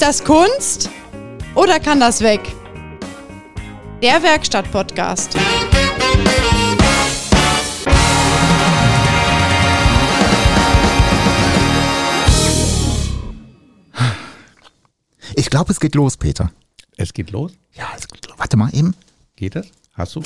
[0.00, 0.88] Ist das Kunst
[1.54, 2.40] oder kann das weg?
[4.02, 5.36] Der Werkstatt-Podcast.
[15.34, 16.50] Ich glaube, es geht los, Peter.
[16.96, 17.52] Es geht los?
[17.74, 18.38] Ja, es geht los.
[18.38, 18.96] Warte mal eben.
[19.36, 19.70] Geht es?
[19.92, 20.22] Hast du?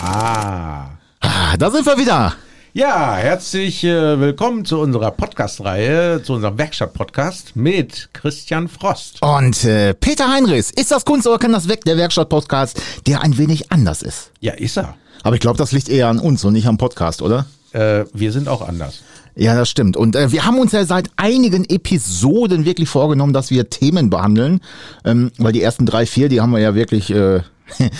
[0.00, 0.92] Ah.
[1.20, 2.34] Ah, da sind wir wieder.
[2.72, 9.20] Ja, herzlich äh, willkommen zu unserer Podcast-Reihe, zu unserem Werkstatt-Podcast mit Christian Frost.
[9.22, 11.84] Und äh, Peter Heinrichs, ist das Kunst oder kann das weg?
[11.84, 14.30] Der Werkstatt-Podcast, der ein wenig anders ist.
[14.38, 14.94] Ja, ist er.
[15.24, 17.46] Aber ich glaube, das liegt eher an uns und nicht am Podcast, oder?
[17.72, 19.00] Äh, wir sind auch anders.
[19.34, 19.96] Ja, das stimmt.
[19.96, 24.60] Und äh, wir haben uns ja seit einigen Episoden wirklich vorgenommen, dass wir Themen behandeln.
[25.04, 27.40] Ähm, weil die ersten drei, vier, die haben wir ja wirklich äh,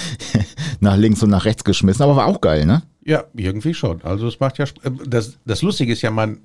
[0.80, 2.04] nach links und nach rechts geschmissen.
[2.04, 2.82] Aber war auch geil, ne?
[3.04, 4.02] Ja, irgendwie schon.
[4.02, 6.38] Also es macht ja äh, das, das Lustige ist ja, man,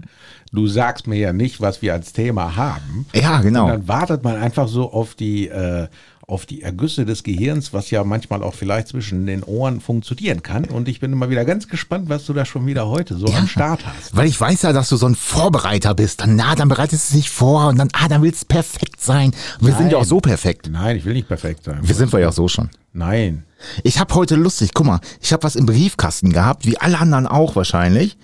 [0.51, 3.05] du sagst mir ja nicht, was wir als Thema haben.
[3.13, 3.65] Ja, genau.
[3.65, 5.87] Und dann wartet man einfach so auf die, äh,
[6.27, 10.65] auf die Ergüsse des Gehirns, was ja manchmal auch vielleicht zwischen den Ohren funktionieren kann.
[10.65, 13.47] Und ich bin immer wieder ganz gespannt, was du da schon wieder heute so am
[13.47, 14.15] Start hast.
[14.15, 16.21] Weil ich weiß ja, dass du so ein Vorbereiter bist.
[16.21, 19.33] Dann, na, dann bereitest du dich vor und dann, ah, dann willst du perfekt sein.
[19.59, 20.09] Wir sind ja auch Nein.
[20.09, 20.69] so perfekt.
[20.71, 21.79] Nein, ich will nicht perfekt sein.
[21.81, 22.69] Wir sind wir ja auch so schon.
[22.93, 23.44] Nein.
[23.83, 27.27] Ich habe heute lustig, guck mal, ich habe was im Briefkasten gehabt, wie alle anderen
[27.27, 28.17] auch wahrscheinlich.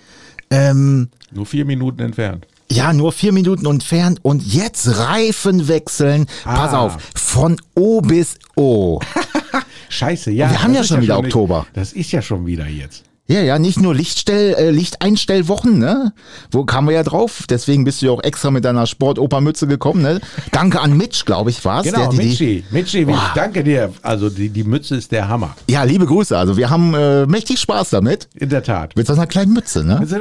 [0.50, 2.46] Ähm, Nur vier Minuten entfernt.
[2.70, 6.26] ja, nur vier Minuten entfernt und jetzt Reifen wechseln.
[6.44, 6.78] Pass Ah.
[6.80, 9.00] auf, von O bis O.
[9.88, 10.50] Scheiße, ja.
[10.50, 11.66] Wir haben ja schon wieder nicht- Oktober.
[11.74, 13.04] Das ist ja schon wieder jetzt.
[13.28, 16.12] Ja, ja, nicht nur Lichtstell, äh, Lichteinstellwochen, ne?
[16.50, 17.44] Wo kamen wir ja drauf?
[17.48, 20.20] Deswegen bist du ja auch extra mit deiner Sportopermütze gekommen, ne?
[20.50, 21.84] Danke an Mitch, glaube ich, war's.
[21.84, 22.64] Genau, der, die, Mitschi.
[22.70, 23.30] Mitschi, Boah.
[23.34, 23.92] danke dir.
[24.02, 25.54] Also die, die Mütze ist der Hammer.
[25.70, 26.36] ja, liebe Grüße.
[26.36, 28.28] Also wir haben äh, mächtig Spaß damit.
[28.34, 28.96] In der Tat.
[28.96, 29.98] Mit so einer kleinen Mütze, ne?
[30.00, 30.16] Also,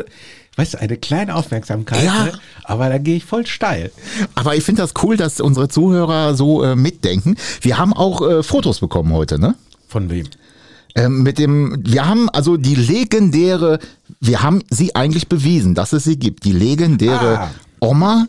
[0.57, 2.25] weißt du, eine kleine Aufmerksamkeit, Ja.
[2.25, 2.31] ne?
[2.65, 3.91] aber da gehe ich voll steil.
[4.35, 7.35] Aber ich finde das cool, dass unsere Zuhörer so äh, mitdenken.
[7.61, 9.55] Wir haben auch äh, Fotos bekommen heute, ne?
[9.87, 10.27] Von wem?
[10.95, 13.79] Ähm, mit dem, wir haben also die legendäre,
[14.19, 16.43] wir haben sie eigentlich bewiesen, dass es sie gibt.
[16.45, 17.51] Die legendäre Ah.
[17.79, 18.27] Oma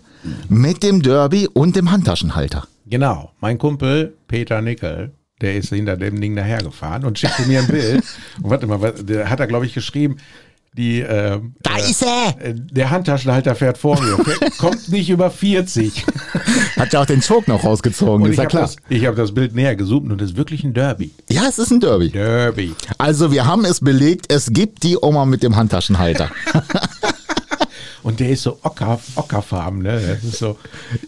[0.48, 2.66] mit dem Derby und dem Handtaschenhalter.
[2.86, 7.66] Genau, mein Kumpel Peter Nickel, der ist hinter dem Ding dahergefahren und schickte mir ein
[7.66, 8.04] Bild.
[8.42, 10.16] Und warte mal, was- der hat er, glaube ich, geschrieben,
[10.76, 12.34] die, äh, Da ist er!
[12.44, 14.16] äh, der Handtaschenhalter fährt vor mir,
[14.58, 16.04] kommt nicht über 40.
[16.76, 18.62] Hat ja auch den Choke noch rausgezogen, Und ist ja habe klar.
[18.62, 21.10] das, ich hab das Bild näher gezoomt und es ist wirklich ein Derby.
[21.28, 22.10] Ja, es ist ein Derby.
[22.10, 22.74] Derby.
[22.98, 26.30] Also wir haben es belegt, es gibt die Oma mit dem Handtaschenhalter.
[28.02, 30.00] Und der ist so ocker, ockerfarben, ne?
[30.00, 30.56] Das ist so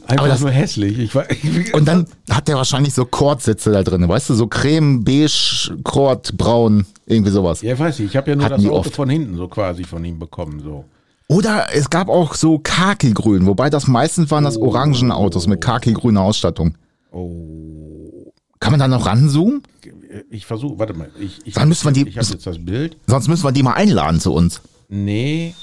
[0.06, 0.98] einfach das- nur hässlich.
[0.98, 1.26] Ich, war-
[1.72, 6.36] Und dann hat der wahrscheinlich so Kordsitze da drin, weißt du, so creme, beige, Kord,
[6.36, 7.62] braun, irgendwie sowas.
[7.62, 8.06] Ja, weiß ich.
[8.06, 8.94] Ich habe ja nur Hatten das Auto oft.
[8.94, 10.60] von hinten so quasi von ihm bekommen.
[10.62, 10.84] So.
[11.26, 16.76] Oder es gab auch so Khaki-Grün, wobei das meistens waren das Orangenautos mit Khaki-grüner Ausstattung.
[17.10, 18.30] Oh.
[18.60, 19.62] Kann man da noch ranzoomen?
[20.30, 21.10] Ich versuche, warte mal.
[21.20, 22.96] Ich, ich, Dann müssen wir die- Ich habe jetzt das Bild.
[23.06, 24.60] Sonst müssen wir die mal einladen zu uns.
[24.88, 25.54] Nee,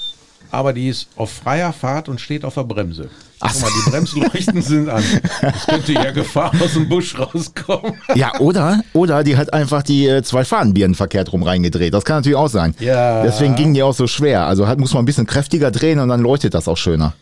[0.52, 3.08] aber die ist auf freier Fahrt und steht auf der Bremse.
[3.40, 5.02] Ach Guck mal, die Bremsleuchten sind an.
[5.40, 7.94] Es könnte ja Gefahr aus dem Busch rauskommen.
[8.14, 11.92] Ja, oder, oder die hat einfach die äh, zwei Fahnenbieren verkehrt rum reingedreht.
[11.92, 12.74] Das kann natürlich auch sein.
[12.78, 13.22] Ja.
[13.24, 14.46] Deswegen gingen die auch so schwer.
[14.46, 17.14] Also hat, muss man ein bisschen kräftiger drehen und dann leuchtet das auch schöner.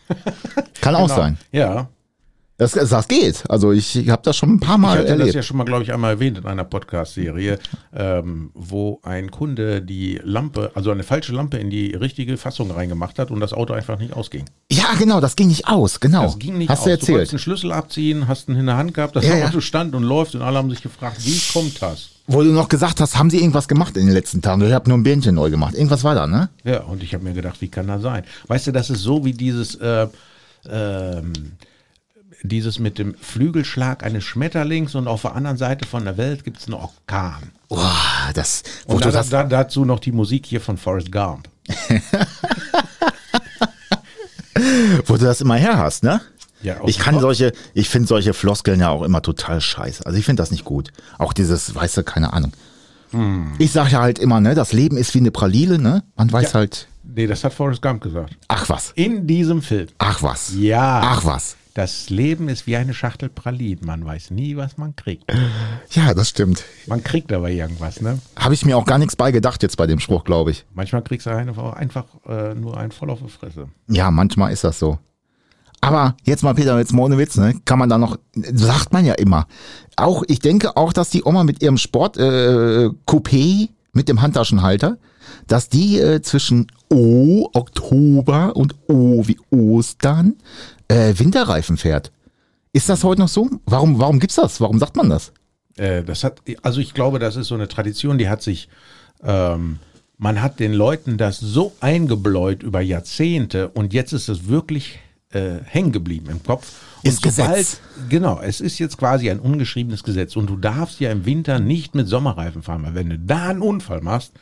[0.81, 1.15] Kann auch Genau.
[1.15, 1.37] sein.
[1.51, 1.87] Ja,
[2.61, 3.43] Das, das geht.
[3.49, 5.33] Also ich, ich habe das schon ein paar ich Mal hatte das erlebt.
[5.33, 7.57] ja schon mal, glaube ich, einmal erwähnt in einer Podcast-Serie,
[7.91, 13.17] ähm, wo ein Kunde die Lampe, also eine falsche Lampe in die richtige Fassung reingemacht
[13.17, 14.45] hat und das Auto einfach nicht ausging.
[14.71, 15.99] Ja, genau, das ging nicht aus.
[15.99, 16.21] Genau.
[16.21, 16.85] Das ging nicht Hast aus.
[16.85, 17.29] du erzählt.
[17.31, 19.47] einen Schlüssel abziehen, hast ihn in der Hand gehabt, das Ja, ja.
[19.47, 22.09] Auto stand und läuft und alle haben sich gefragt, wie kommt das?
[22.27, 24.61] Wo du noch gesagt hast, haben sie irgendwas gemacht in den letzten Tagen?
[24.61, 25.73] Ich habe nur ein Bähnchen neu gemacht.
[25.73, 26.49] Irgendwas war da, ne?
[26.63, 28.23] Ja, und ich habe mir gedacht, wie kann das sein?
[28.45, 30.07] Weißt du, das ist so wie dieses, äh,
[30.69, 31.33] ähm,
[32.43, 36.59] dieses mit dem Flügelschlag eines Schmetterlings und auf der anderen Seite von der Welt gibt
[36.59, 37.51] es einen Orkan.
[37.69, 37.91] Boah,
[38.33, 41.47] das, Und da, da, dazu noch die Musik hier von Forrest Gump.
[45.05, 46.21] wo du das immer her hast, ne?
[46.61, 47.21] Ja, Ich kann Kopf.
[47.21, 50.05] solche, ich finde solche Floskeln ja auch immer total scheiße.
[50.05, 50.91] Also ich finde das nicht gut.
[51.17, 52.51] Auch dieses, weißt du, keine Ahnung.
[53.11, 53.53] Hm.
[53.57, 56.03] Ich sage ja halt immer, ne, das Leben ist wie eine Praline, ne?
[56.15, 56.59] Man weiß Ja.
[56.59, 58.37] halt, Nee, das hat Forrest Gump gesagt.
[58.47, 59.87] ach was, In diesem Film.
[59.97, 61.01] ach was, Ja.
[61.03, 61.55] ach was.
[61.73, 63.85] Das Leben ist wie eine Schachtel Pralinen.
[63.85, 65.31] Man weiß nie, was man kriegt.
[65.91, 66.63] Ja, das stimmt.
[66.85, 68.19] Man kriegt aber irgendwas, ne?
[68.37, 70.65] Habe ich mir auch gar nichts bei gedacht jetzt bei dem Spruch, glaube ich.
[70.73, 73.69] Manchmal kriegst du einfach, einfach äh, nur einen voll auf die Fresse.
[73.87, 74.99] Ja, manchmal ist das so.
[75.79, 77.55] Aber jetzt mal, Peter, jetzt mal ohne Witz, ne?
[77.65, 79.47] Kann man da noch, sagt man ja immer.
[79.95, 84.97] Auch, ich denke auch, dass die Oma mit ihrem Sport, äh, Coupé mit dem Handtaschenhalter,
[85.47, 90.35] dass die äh, zwischen O, Oktober und O wie Ostern,
[90.91, 92.11] äh, Winterreifen fährt.
[92.73, 93.49] Ist das heute noch so?
[93.65, 94.61] Warum, warum gibt's das?
[94.61, 95.31] Warum sagt man das?
[95.77, 98.69] Äh, das hat, also ich glaube, das ist so eine Tradition, die hat sich,
[99.23, 99.79] ähm,
[100.17, 104.99] man hat den Leuten das so eingebläut über Jahrzehnte und jetzt ist es wirklich
[105.31, 106.71] äh, hängen geblieben im Kopf.
[107.03, 107.79] Und Ist Gesetz.
[108.09, 111.95] Genau, es ist jetzt quasi ein ungeschriebenes Gesetz und du darfst ja im Winter nicht
[111.95, 114.33] mit Sommerreifen fahren, weil wenn du da einen Unfall machst,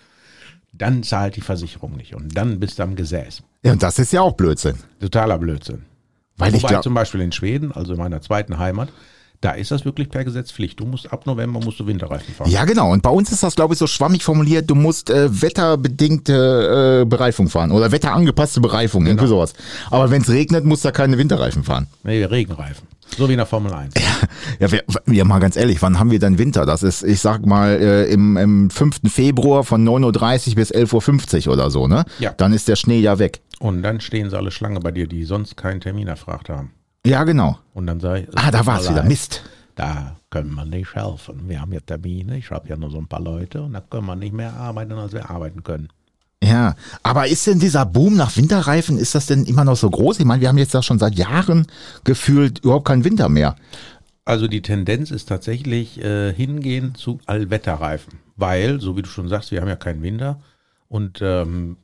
[0.73, 3.41] dann zahlt die Versicherung nicht und dann bist du am Gesäß.
[3.63, 4.77] Ja, und das ist ja auch Blödsinn.
[4.99, 5.83] Totaler Blödsinn.
[6.39, 8.89] Weil ich Wobei glaube, zum Beispiel in Schweden, also in meiner zweiten Heimat,
[9.41, 10.79] da ist das wirklich per Gesetz Pflicht.
[10.81, 12.49] Du musst ab November musst du Winterreifen fahren.
[12.49, 12.91] ja genau.
[12.91, 14.69] Und bei uns ist das, glaube ich, so schwammig formuliert.
[14.69, 19.37] Du musst äh, wetterbedingte äh, Bereifung fahren oder wetterangepasste Bereifung, irgendwie Genau.
[19.37, 19.53] sowas.
[19.91, 21.87] Aber wenn es regnet, musst du da keine Winterreifen fahren.
[22.03, 22.87] Nee, Regenreifen.
[23.17, 23.93] So wie in der Formel 1.
[24.59, 26.65] Ja, wir, ja, mal ganz ehrlich, wann haben wir denn Winter?
[26.65, 29.01] Das ist, ich sag mal, äh, im, im 5.
[29.07, 32.05] Februar von 9.30 Uhr bis 11.50 Uhr oder so, ne?
[32.19, 32.33] Ja.
[32.33, 33.41] Dann ist der Schnee ja weg.
[33.59, 36.71] Und dann stehen sie alle Schlange bei dir, die sonst keinen Termin erfragt haben.
[37.05, 37.57] Ja, genau.
[37.73, 39.09] Und dann sag ich, Ah, da war's tut mir wieder.
[39.09, 39.43] Mist.
[39.75, 41.47] Da können wir nicht helfen.
[41.47, 44.05] Wir haben ja Termine, ich habe ja nur so ein paar Leute und da können
[44.05, 45.87] wir nicht mehr arbeiten, als wir arbeiten können.
[46.41, 50.19] Ja, aber ist denn dieser Boom nach Winterreifen, ist das denn immer noch so groß?
[50.19, 51.67] Ich meine, wir haben jetzt da schon seit Jahren
[52.05, 53.55] gefühlt überhaupt keinen Winter mehr.
[54.23, 59.51] Also die Tendenz ist tatsächlich äh, hingehen zu Allwetterreifen, weil, so wie du schon sagst,
[59.51, 60.39] wir haben ja keinen Winter
[60.87, 61.77] und ähm,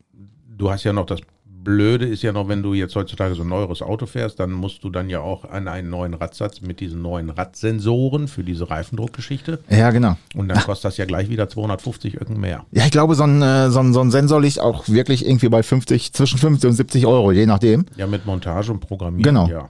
[0.48, 1.22] du hast ja noch das
[1.66, 4.86] Blöde ist ja noch, wenn du jetzt heutzutage so ein neueres Auto fährst, dann musst
[4.86, 9.60] du dann ja auch an einen neuen Radsatz mit diesen neuen Radsensoren für diese Reifendruckgeschichte
[9.70, 10.16] Ja, genau.
[10.36, 12.66] und dann kostet das ja gleich wieder 250 Öcken mehr.
[12.72, 15.50] Ja, ich glaube, so ein, äh, so, ein, so ein Sensor liegt auch wirklich irgendwie
[15.50, 17.86] bei 50, zwischen 50 und 70 Euro, je nachdem.
[17.98, 19.24] Ja, mit Montage und Programmieren.
[19.24, 19.48] Genau.
[19.50, 19.70] Ja.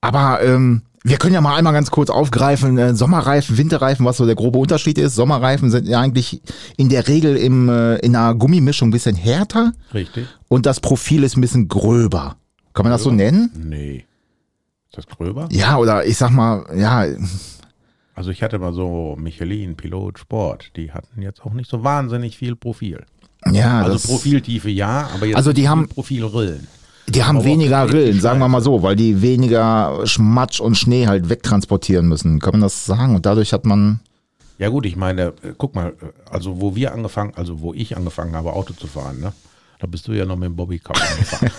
[0.00, 4.26] Aber ähm, wir können ja mal einmal ganz kurz aufgreifen, äh, Sommerreifen, Winterreifen, was so
[4.26, 5.14] der grobe Unterschied ist.
[5.14, 6.42] Sommerreifen sind ja eigentlich
[6.76, 10.26] in der Regel im, äh, in einer Gummimischung ein bisschen härter Richtig?
[10.48, 12.36] und das Profil ist ein bisschen gröber.
[12.74, 13.22] Kann man das so Gröber?
[13.24, 13.50] nennen?
[13.68, 14.04] Nee.
[14.90, 15.48] Ist das gröber?
[15.50, 17.04] Ja, oder ich sag mal, ja,
[18.14, 20.72] Also ich hatte mal so Michelin, Pilot, Sport.
[20.76, 23.04] Die hatten jetzt auch nicht so wahnsinnig viel Profil.
[23.52, 26.66] ja, Also Profiltiefe ja, aber jetzt Also die haben- Profilrillen.
[27.08, 31.28] Die haben weniger Rillen, sagen wir mal so, weil die weniger Schmatsch und Schnee halt
[31.28, 32.40] wegtransportieren müssen.
[32.40, 33.14] Kann man das sagen?
[33.14, 34.00] Und dadurch hat man,
[34.58, 35.92] Ja gut, ich meine, äh, guck mal, äh,
[36.30, 39.32] also wo wir angefangen, also wo ich angefangen habe, Auto zu fahren, ne?
[39.80, 41.52] Da bist du ja noch mit dem Bobbycar angefangen.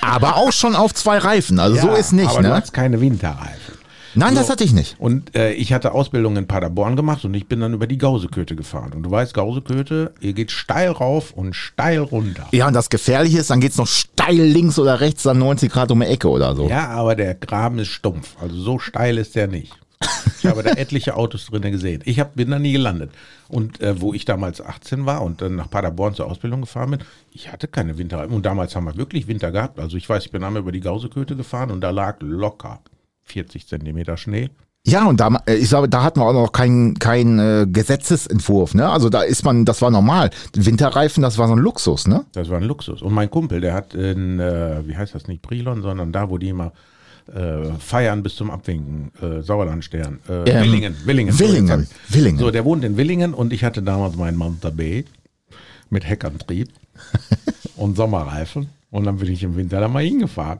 [0.00, 2.54] aber auch schon auf zwei Reifen, also so Ja, ist nicht, aber du ne?
[2.54, 3.74] hast keine Winterreifen.
[4.14, 4.52] Nein, das So.
[4.52, 4.96] hatte ich nicht.
[4.98, 8.56] Und äh, ich hatte Ausbildung in Paderborn gemacht und ich bin dann über die Gauseköte
[8.56, 8.92] gefahren.
[8.94, 12.46] Und du weißt, Gauseköte, ihr geht steil rauf und steil runter.
[12.52, 15.90] Ja, und das Gefährliche ist, dann geht's noch steil links oder rechts dann 90 Grad
[15.90, 16.68] um die Ecke oder so.
[16.68, 18.36] Ja, aber der Graben ist stumpf.
[18.40, 19.72] Also so steil ist der nicht.
[20.38, 22.02] Ich habe da etliche Autos drinne gesehen.
[22.04, 23.10] Ich hab, bin da nie gelandet.
[23.48, 27.00] Und äh, wo ich damals 18 war und dann nach Paderborn zur Ausbildung gefahren bin,
[27.32, 28.34] ich hatte keine Winterreifen.
[28.34, 29.78] Und damals haben wir wirklich Winter gehabt.
[29.78, 32.80] Also ich weiß, ich bin einmal über die Gauseköte gefahren und da lag locker
[33.24, 34.50] 40 Zentimeter Schnee.
[34.86, 38.74] Ja, und da, äh, ich sage, da hatten wir auch noch keinen kein, äh, Gesetzesentwurf,
[38.74, 38.88] ne?
[38.90, 40.28] Also da ist man, das war normal.
[40.54, 42.26] Winterreifen, das war so ein Luxus, ne?
[42.32, 43.00] Das war ein Luxus.
[43.00, 46.36] Und mein Kumpel, der hat in, äh, wie heißt das, nicht Brilon, sondern da, wo
[46.36, 46.72] die immer
[47.34, 50.20] äh, feiern bis zum Abwinken, äh, Sauerlandstern.
[50.28, 51.32] Äh, Ähm, Willingen, Willingen.
[51.32, 52.38] so, Willingen, ich- Willingen.
[52.38, 55.04] So, der wohnt in Willingen und ich hatte damals meinen Manta B
[55.88, 56.68] mit Heckantrieb
[57.76, 58.68] und Sommerreifen.
[58.90, 60.58] Und dann bin ich im Winter da mal hingefahren.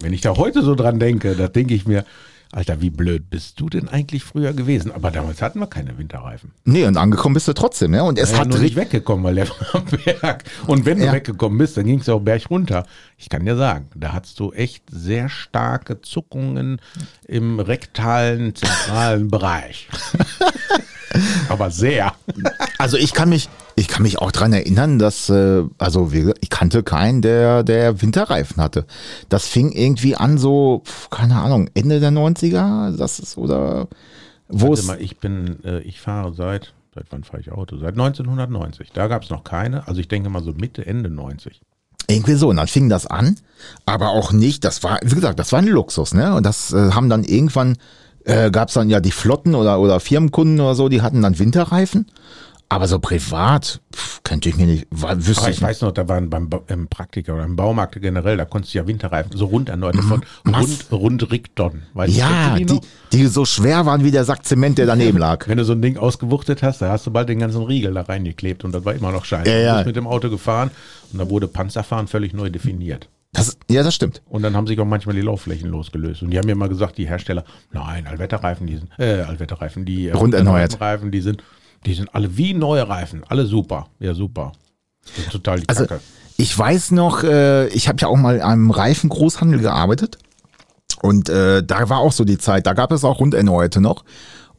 [0.00, 2.04] Wenn ich da heute so dran denke, da denke ich mir,
[2.52, 4.90] Alter, wie blöd bist du denn eigentlich früher gewesen?
[4.90, 6.50] Aber damals hatten wir keine Winterreifen.
[6.64, 8.02] Nee, und angekommen bist du trotzdem, ne?
[8.02, 10.42] Und es Er hat nur nicht weggekommen, weil der war am Berg.
[10.66, 11.12] Und wenn du Ja.
[11.12, 12.86] weggekommen bist, dann ging es auch Berg runter.
[13.18, 16.80] Ich kann dir sagen, da hattest du echt sehr starke Zuckungen
[17.28, 19.88] im rektalen, zentralen Bereich.
[21.48, 22.12] Aber sehr.
[22.78, 26.50] also ich kann mich, ich kann mich auch dran erinnern, dass, äh, also gesagt, ich
[26.50, 28.86] kannte keinen, der, der Winterreifen hatte.
[29.28, 33.88] Das fing irgendwie an so, keine Ahnung, Ende der 90er, das ist, oder,
[34.48, 37.76] wo Warte mal, ich bin, äh, ich fahre seit, seit wann fahre ich Auto?
[37.76, 38.90] Seit 1990.
[38.92, 39.86] Da gab es noch keine.
[39.86, 41.60] Also ich denke mal so Mitte, Ende 90.
[42.08, 43.36] Irgendwie so, und dann fing das an,
[43.86, 46.34] aber auch nicht, das war, wie gesagt, das war ein Luxus, ne?
[46.34, 47.76] Und das äh, haben dann irgendwann,
[48.30, 51.38] äh, gab es dann ja die Flotten oder, oder Firmenkunden oder so, die hatten dann
[51.38, 52.06] Winterreifen.
[52.72, 56.06] Aber so privat, pf, könnte ich mir nicht, wüsste Aber ich ich weiß noch, da
[56.06, 59.68] waren beim im Praktiker oder im Baumarkt generell, da konntest du ja Winterreifen so rund
[59.68, 61.82] erneuern von rund, rund Rickton.
[61.94, 62.80] Weißt Ja, du die,
[63.12, 65.48] die so schwer waren wie der Sack Zement, der daneben lag.
[65.48, 68.02] Wenn du so ein Ding ausgewuchtet hast, da hast du bald den ganzen Riegel da
[68.02, 69.50] reingeklebt und das war immer noch scheiße.
[69.50, 69.70] Ja, ja.
[69.72, 70.70] Du bist mit dem Auto gefahren
[71.12, 73.08] und da wurde Panzerfahren völlig neu definiert.
[73.32, 74.22] Das, ja, das stimmt.
[74.28, 76.22] Und dann haben sich auch manchmal die Laufflächen losgelöst.
[76.22, 80.08] Und die haben mir immer gesagt, die Hersteller, nein, Allwetterreifen, die sind, äh, Allwetterreifen, die
[80.08, 80.80] äh, Runderneuert.
[80.80, 81.44] Reifen, die sind,
[81.86, 83.86] die sind alle wie neue Reifen, alle super.
[84.00, 84.52] Ja, super.
[85.16, 86.00] Das ist total die Also Kacke.
[86.38, 90.18] ich weiß noch, äh, ich habe ja auch mal am Reifengroßhandel gearbeitet.
[91.00, 94.04] Und äh, da war auch so die Zeit, da gab es auch Runderneuerte noch.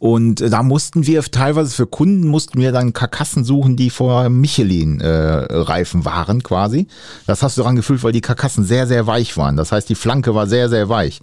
[0.02, 4.30] Und äh, da mussten wir teilweise für Kunden mussten wir dann Karkassen suchen, die vor
[4.30, 6.88] Michelin-Reifen äh, waren quasi.
[7.28, 9.58] Das hast du daran gefühlt, weil die Karkassen sehr, sehr weich waren.
[9.58, 11.20] Das heißt, die Flanke war sehr, sehr weich.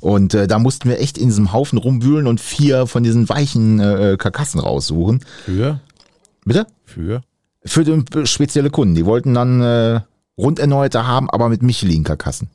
[0.00, 3.80] Und äh, da mussten wir echt in diesem Haufen rumwühlen und vier von diesen weichen
[3.80, 5.22] äh, Karkassen raussuchen.
[5.44, 5.80] Für?
[6.46, 6.66] Bitte?
[6.86, 7.20] Für?
[7.66, 8.94] Für äh, spezielle Kunden.
[8.94, 10.00] Die wollten dann äh,
[10.38, 12.48] Runderneuerte haben, aber mit Michelin-Karkassen.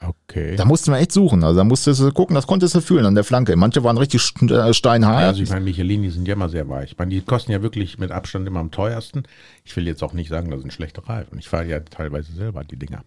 [0.00, 0.56] Okay.
[0.56, 1.42] Da mussten wir echt suchen.
[1.42, 3.56] Also da musstest du gucken, das konntest du fühlen an der Flanke.
[3.56, 5.20] Manche waren richtig äh, steinhart.
[5.20, 6.92] Ja, also ich meine, Michelin, die sind ja immer sehr weich.
[6.92, 9.22] Ich meine, die kosten ja wirklich mit Abstand immer am teuersten.
[9.64, 11.38] Ich will jetzt auch nicht sagen, das sind schlechte Reifen.
[11.38, 13.02] Ich fahre ja teilweise selber die Dinger.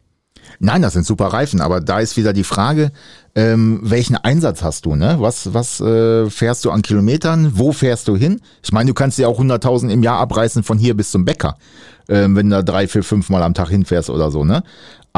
[0.59, 2.91] Nein, das sind super Reifen, aber da ist wieder die Frage,
[3.35, 5.17] ähm, welchen Einsatz hast du, ne?
[5.19, 7.53] Was, was äh, fährst du an Kilometern?
[7.55, 8.41] Wo fährst du hin?
[8.63, 11.57] Ich meine, du kannst ja auch 100.000 im Jahr abreißen von hier bis zum Bäcker,
[12.09, 14.63] ähm, wenn du da drei, vier, fünf Mal am Tag hinfährst oder so, ne?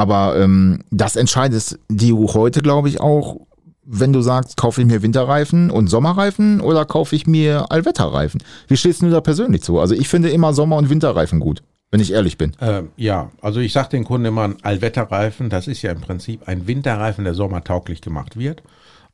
[0.01, 3.41] Aber ähm, das entscheidest du heute, glaube ich, auch,
[3.86, 8.41] wenn du sagst, kaufe ich mir Winterreifen und Sommerreifen oder kaufe ich mir Allwetterreifen?
[8.67, 9.79] Wie stehst du da persönlich zu?
[9.79, 12.53] Also ich finde immer Sommer- und Winterreifen gut, wenn ich ehrlich bin.
[12.60, 16.48] Ähm, ja, also ich sage den Kunden immer, ein Allwetterreifen, das ist ja im Prinzip
[16.48, 18.63] ein Winterreifen, der sommertauglich gemacht wird.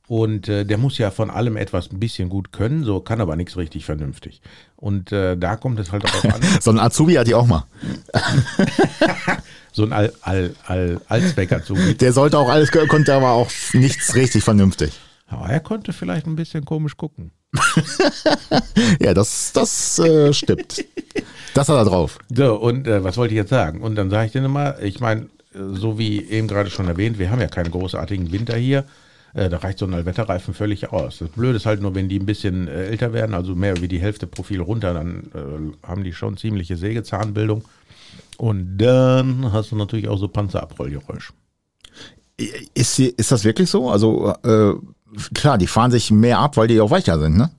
[0.08, 3.36] Und äh, der muss ja von allem etwas ein bisschen gut können, so kann aber
[3.36, 4.41] nichts richtig vernünftig.
[4.77, 6.41] Und äh, da kommt es halt darauf an.
[6.62, 7.65] So ein Azubi hatte ich auch mal.
[9.77, 11.96] so ein All, All, All, Allzweckazubi.
[11.96, 14.91] Der sollte auch alles, konnte aber auch nichts richtig vernünftig.
[15.27, 17.31] Aber er konnte vielleicht ein bisschen komisch gucken.
[19.00, 20.84] Ja, das, das äh, stimmt.
[21.53, 22.19] Das hat er drauf.
[22.34, 23.81] So, und äh, was wollte ich jetzt sagen?
[23.81, 25.22] Und dann sage ich denen immer, ich meine,
[25.53, 28.86] äh, so wie eben gerade schon erwähnt, wir haben ja keinen großartigen Winter hier.
[29.34, 31.19] Äh, da reicht so ein Allwetterreifen völlig aus.
[31.19, 33.88] Das Blöde ist halt nur, wenn die ein bisschen äh, älter werden, also mehr wie
[33.88, 37.63] die Hälfte Profil runter, dann äh, haben die schon ziemliche Sägezahnbildung.
[38.38, 41.34] Und dann hast du natürlich auch so Panzerabrollgeräusch.
[42.74, 43.89] Ist, ist das wirklich so?
[43.89, 44.74] Also, äh,
[45.34, 47.50] klar, die fahren sich mehr ab, weil die auch weicher sind, ne?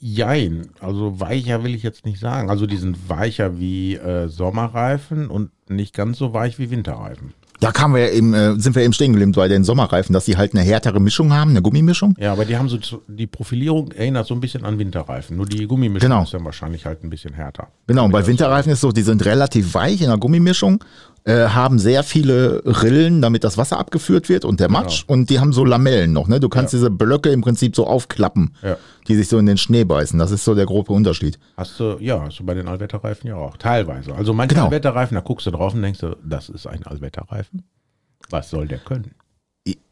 [0.00, 2.50] Jein, also weicher will ich jetzt nicht sagen.
[2.50, 7.32] Also die sind weicher wie äh, Sommerreifen und nicht ganz so weich wie Winterreifen.
[7.60, 10.36] Da kamen wir eben, äh, sind wir eben stehen geblieben bei den Sommerreifen, dass die
[10.36, 12.14] halt eine härtere Mischung haben, eine Gummimischung.
[12.18, 15.36] Ja, aber die haben so, die Profilierung erinnert so ein bisschen an Winterreifen.
[15.36, 16.22] Nur die Gummimischung Genau.
[16.22, 17.66] ist dann wahrscheinlich halt ein bisschen härter.
[17.88, 20.84] Genau, und bei Winterreifen ist so, die sind relativ weich in der Gummimischung,
[21.24, 25.04] äh, haben sehr viele Rillen, damit das Wasser abgeführt wird und der Matsch.
[25.06, 26.40] Und die haben so Lamellen noch, ne?
[26.40, 28.76] Du kannst diese Blöcke im Prinzip so aufklappen, Ja.
[29.08, 30.18] die sich so in den Schnee beißen.
[30.18, 31.38] Das ist so der grobe Unterschied.
[31.56, 33.56] Hast du, ja, hast du bei den Allwetterreifen ja auch.
[33.56, 34.14] Teilweise.
[34.14, 34.66] Also manche Genau.
[34.66, 37.64] Allwetterreifen, da guckst du drauf und denkst du, das ist ein Allwetterreifen.
[38.30, 39.12] Was soll der können?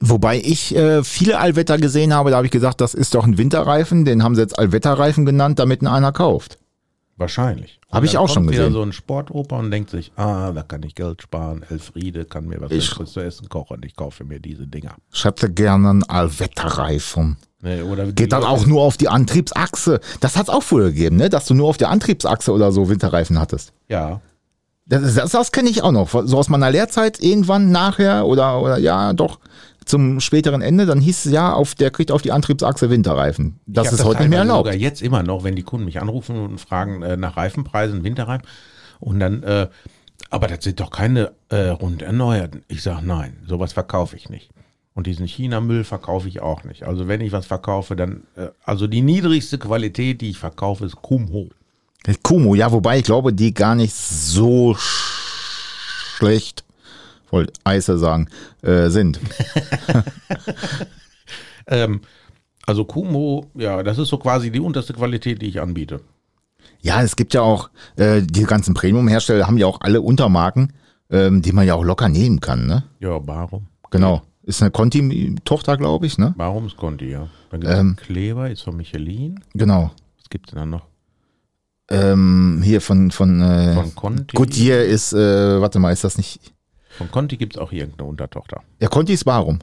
[0.01, 3.37] Wobei ich äh, viele Allwetter gesehen habe, da habe ich gesagt, das ist doch ein
[3.37, 6.57] Winterreifen, den haben sie jetzt Allwetterreifen genannt, damit ihn einer kauft.
[7.19, 7.81] Wahrscheinlich.
[7.91, 8.73] Hab Und ich auch schon gesehen.
[8.73, 11.65] so ein Sportoper und denkt sich, ah, da kann ich Geld sparen.
[11.69, 13.81] Elfriede kann mir was Ich- zu essen kochen.
[13.85, 14.97] Ich kaufe mir diese Dinger.
[15.13, 17.37] Ich hätte gerne einen Allwetterreifen.
[17.63, 17.83] Nee,
[18.13, 20.01] Geht dann auch nur auf die Antriebsachse.
[20.21, 21.29] Das hat es auch früher gegeben, ne?
[21.31, 23.73] dass du nur auf der Antriebsachse oder so Winterreifen hattest.
[23.89, 24.21] Ja,
[24.85, 26.11] Das, das, das kenne ich auch noch.
[26.27, 29.41] So aus meiner Lehrzeit irgendwann nachher oder, oder ja, doch
[29.87, 33.61] zum späteren Ende, dann hieß es ja, auf der kriegt auf die Antriebsachse Winterreifen.
[33.67, 34.67] Das ist heute nicht mehr erlaubt.
[34.67, 38.47] Sogar jetzt immer noch, wenn die Kunden mich anrufen und fragen äh, nach Reifenpreisen, Winterreifen.
[38.99, 39.69] Und dann, äh,
[40.31, 42.65] aber das sind doch keine äh, rund erneuerten.
[42.69, 44.51] Ich sage nein, sowas verkaufe ich nicht.
[44.95, 46.85] Und diesen China-Müll verkaufe ich auch nicht.
[46.85, 50.97] Also wenn ich was verkaufe, dann, äh, also die niedrigste Qualität, die ich verkaufe, ist
[50.97, 51.49] Kumho.
[52.23, 55.13] Kumo, ja, wobei ich glaube, die gar nicht so sch
[56.17, 56.65] schlecht,
[57.31, 58.29] wollte Eise sagen,
[58.63, 59.21] äh, sind.
[61.69, 62.01] Ähm,
[62.67, 66.01] also Kumo, ja, das ist so quasi die unterste Qualität, die ich anbiete.
[66.81, 70.73] Ja, es gibt ja auch, äh, die ganzen Premium-Hersteller haben ja auch alle Untermarken,
[71.11, 72.85] ähm, die man ja auch locker nehmen kann, ne?
[73.01, 73.67] Ja, warum?
[73.91, 74.23] Genau.
[74.43, 76.35] Ist eine Conti-Tochter, glaube ich, ne?
[76.37, 77.29] Warum ist Conti, ja.
[77.51, 77.97] Dann gibt es Ähm.
[77.97, 79.41] Kleber, ist von Michelin.
[79.55, 79.91] Genau.
[80.19, 80.87] Was gibt es denn dann noch?
[81.89, 84.37] Ähm, hier von, von, äh, Von Conti.
[84.37, 86.41] Goodyear ist, äh, warte mal, ist das nicht,
[86.99, 88.63] Von Conti gibt es auch irgendeine Untertochter.
[88.81, 89.61] ja, Conti ist warum?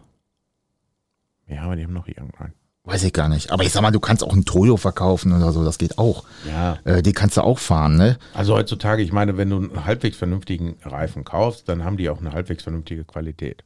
[1.47, 2.53] Ja, aber die haben noch irgendeinen.
[2.85, 3.51] Weiß ich gar nicht.
[3.51, 6.25] Aber ich sag mal, du kannst auch einen Toyo verkaufen oder so, das geht auch.
[6.45, 6.79] Ja.
[6.83, 8.17] Äh, die kannst du auch fahren, ne?
[8.33, 12.19] Also heutzutage, ich meine, wenn du einen halbwegs vernünftigen Reifen kaufst, dann haben die auch
[12.19, 13.63] eine halbwegs vernünftige Qualität.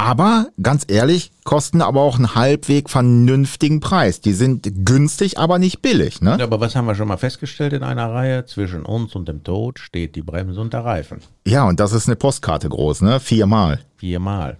[0.00, 4.22] Aber ganz ehrlich, kosten aber auch einen halbweg vernünftigen Preis.
[4.22, 6.42] Die sind günstig, aber nicht billig, ne?
[6.42, 8.46] Aber was haben wir schon mal festgestellt in einer Reihe?
[8.46, 11.18] Zwischen uns und dem Tod steht die Bremse und der Reifen.
[11.46, 13.20] Ja, und das ist eine Postkarte groß, ne?
[13.20, 13.80] Viermal.
[13.98, 14.56] Viermal.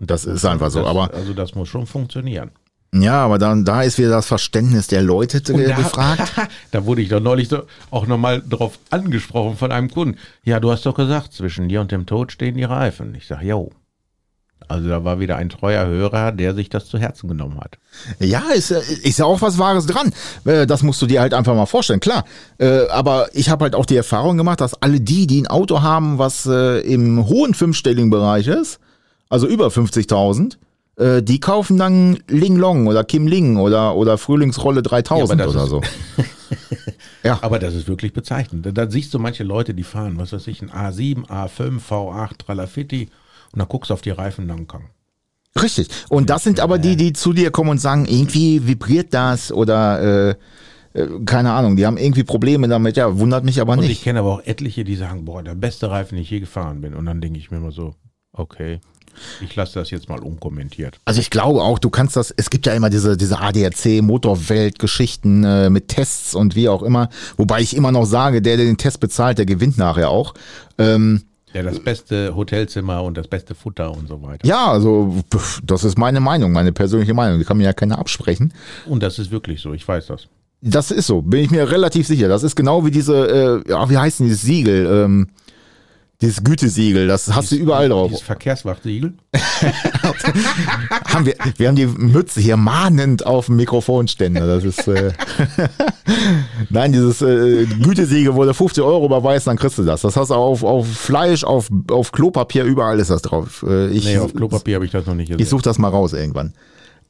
[0.00, 0.80] Und Das ist einfach so.
[0.80, 2.50] das, Aber also das muss schon funktionieren.
[2.92, 6.32] ja, aber dann da ist wieder das Verständnis der Leute da, gefragt.
[6.72, 7.62] da wurde ich doch neulich so
[7.92, 10.18] auch nochmal drauf angesprochen von einem Kunden.
[10.42, 13.14] Ja, du hast doch gesagt, zwischen dir und dem Tod stehen die Reifen.
[13.14, 13.70] Ich sage, jo.
[14.68, 17.78] Also da war wieder ein treuer Hörer, der sich das zu Herzen genommen hat.
[18.18, 20.12] Ja, ist, äh, ist ja auch was Wahres dran.
[20.44, 22.24] Äh, Das musst du dir halt einfach mal vorstellen, klar.
[22.58, 25.82] Äh, Aber ich habe halt auch die Erfahrung gemacht, dass alle die, die ein Auto
[25.82, 28.78] haben, was im hohen fünfstelligen Bereich ist,
[29.28, 30.56] also über 50.000,
[30.96, 35.66] äh, die kaufen dann Ling Long oder Kim Ling oder, oder Frühlingsrolle 3000 Ja, oder
[35.66, 35.80] so.
[37.22, 38.66] ja, Aber das ist wirklich bezeichnend.
[38.66, 42.38] Da, da siehst du manche Leute, die fahren, was weiß ich, ein A7, A5, V8,
[42.44, 43.08] Tralafitti
[43.52, 44.90] und dann guckst du auf die Reifen Langkang.
[45.60, 45.88] richtig.
[46.08, 50.30] Und das sind aber die, die zu dir kommen und sagen, irgendwie vibriert das oder
[50.30, 50.34] äh,
[50.94, 52.96] äh, keine Ahnung, die haben irgendwie Probleme damit.
[52.96, 54.02] Ja, wundert mich aber Und ich nicht.
[54.04, 56.94] kenne aber auch etliche, die sagen, boah, der beste Reifen, den ich je gefahren bin.
[56.94, 57.94] Und dann denke ich mir immer so,
[58.32, 58.80] okay,
[59.42, 60.98] ich lasse das jetzt mal unkommentiert.
[61.04, 65.44] Also ich glaube auch, du kannst das, es gibt ja immer diese, diese ADAC, Motorwelt-Geschichten
[65.44, 67.08] äh, mit Tests und wie auch immer.
[67.36, 70.34] Wobei ich immer noch sage, der, der den Test bezahlt, der gewinnt nachher auch.
[70.78, 71.22] Ähm,
[71.54, 74.46] Ja, das beste Hotelzimmer und das beste Futter und so weiter.
[74.46, 75.22] ja, also
[75.62, 77.38] das ist meine Meinung, meine persönliche Meinung.
[77.38, 78.52] Die kann mir ja keiner absprechen.
[78.86, 80.28] Und das ist wirklich so, ich weiß das.
[80.62, 82.28] Das ist so, bin ich mir relativ sicher.
[82.28, 84.86] Das ist genau wie diese, äh, ja, wie heißt denn dieses Siegel?
[84.86, 85.28] Ähm,
[86.22, 88.08] dieses Gütesiegel, das hast du überall drauf.
[88.08, 89.12] Dieses Verkehrswachtsiegel.
[91.06, 94.46] haben wir, wir haben die Mütze hier mahnend auf dem Mikrofonständer.
[94.46, 95.12] Das ist äh,
[96.70, 100.02] Nein, dieses äh, Gütesiegel, wo du 50 Euro überweist, dann kriegst du das.
[100.02, 103.64] Das hast du auf, auf Fleisch, auf, auf Klopapier, überall ist das drauf.
[103.68, 105.50] Äh, ich, Nee, auf Klopapier habe ich das noch nicht ich gesehen.
[105.50, 106.54] suche das mal raus irgendwann.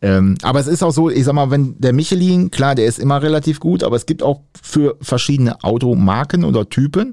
[0.00, 2.98] Ähm, aber es ist auch so, ich sag mal, wenn der Michelin, klar, der ist
[2.98, 7.12] immer relativ gut, aber es gibt auch für verschiedene Automarken oder Typen,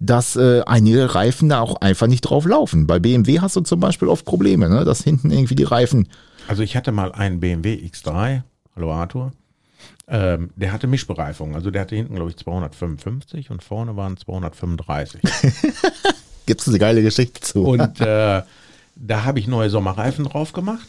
[0.00, 2.86] dass äh, einige Reifen da auch einfach nicht drauf laufen.
[2.86, 4.84] Bei BMW hast du zum Beispiel oft Probleme, ne?
[4.84, 6.08] dass hinten irgendwie die Reifen
[6.46, 8.42] Also ich hatte mal einen BMW X3,
[8.76, 9.32] hallo Arthur,
[10.06, 11.54] ähm, der hatte Mischbereifung.
[11.54, 15.20] Also der hatte hinten, glaube ich, 255 und vorne waren 235.
[16.46, 17.64] Gibt's eine geile Geschichte zu.
[17.64, 18.42] Und äh,
[18.96, 20.88] da habe ich neue Sommerreifen drauf gemacht.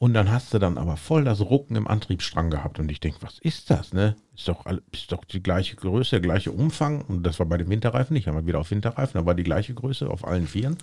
[0.00, 2.78] Und dann hast du dann aber voll das Rucken im Antriebsstrang gehabt.
[2.78, 4.14] Und ich denke, was ist das, ne?
[4.36, 7.02] Ist doch, ist doch die gleiche Größe, der gleiche Umfang.
[7.02, 8.28] Und das war bei den Winterreifen nicht.
[8.28, 10.76] Haben wir wieder auf Winterreifen, da war die gleiche Größe auf allen Vieren.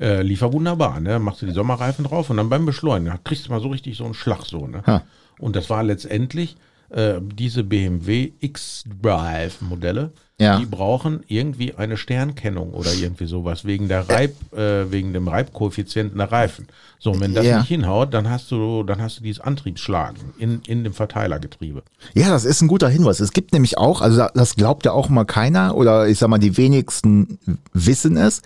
[0.00, 1.20] Äh, liefer wunderbar, ne?
[1.20, 4.04] Machst du die Sommerreifen drauf und dann beim Beschleunigen kriegst du mal so richtig so
[4.04, 4.82] einen Schlag so, ne?
[4.84, 5.04] Ha.
[5.38, 6.56] Und das war letztendlich
[6.88, 10.58] äh, diese BMW X-Drive-Modelle, Ja.
[10.58, 16.18] die brauchen irgendwie eine Sternkennung oder irgendwie sowas wegen der Reib, äh, wegen dem Reibkoeffizienten
[16.18, 16.66] der Reifen.
[16.98, 17.58] So, und wenn das Ja.
[17.58, 21.82] nicht hinhaut, dann hast du, dann hast du dieses Antriebsschlagen in, in dem Verteilergetriebe.
[22.14, 23.20] Ja, das ist ein guter Hinweis.
[23.20, 26.28] Es gibt nämlich auch, also da- das glaubt ja auch mal keiner oder ich sag
[26.28, 27.38] mal, die wenigsten
[27.72, 28.42] wissen es.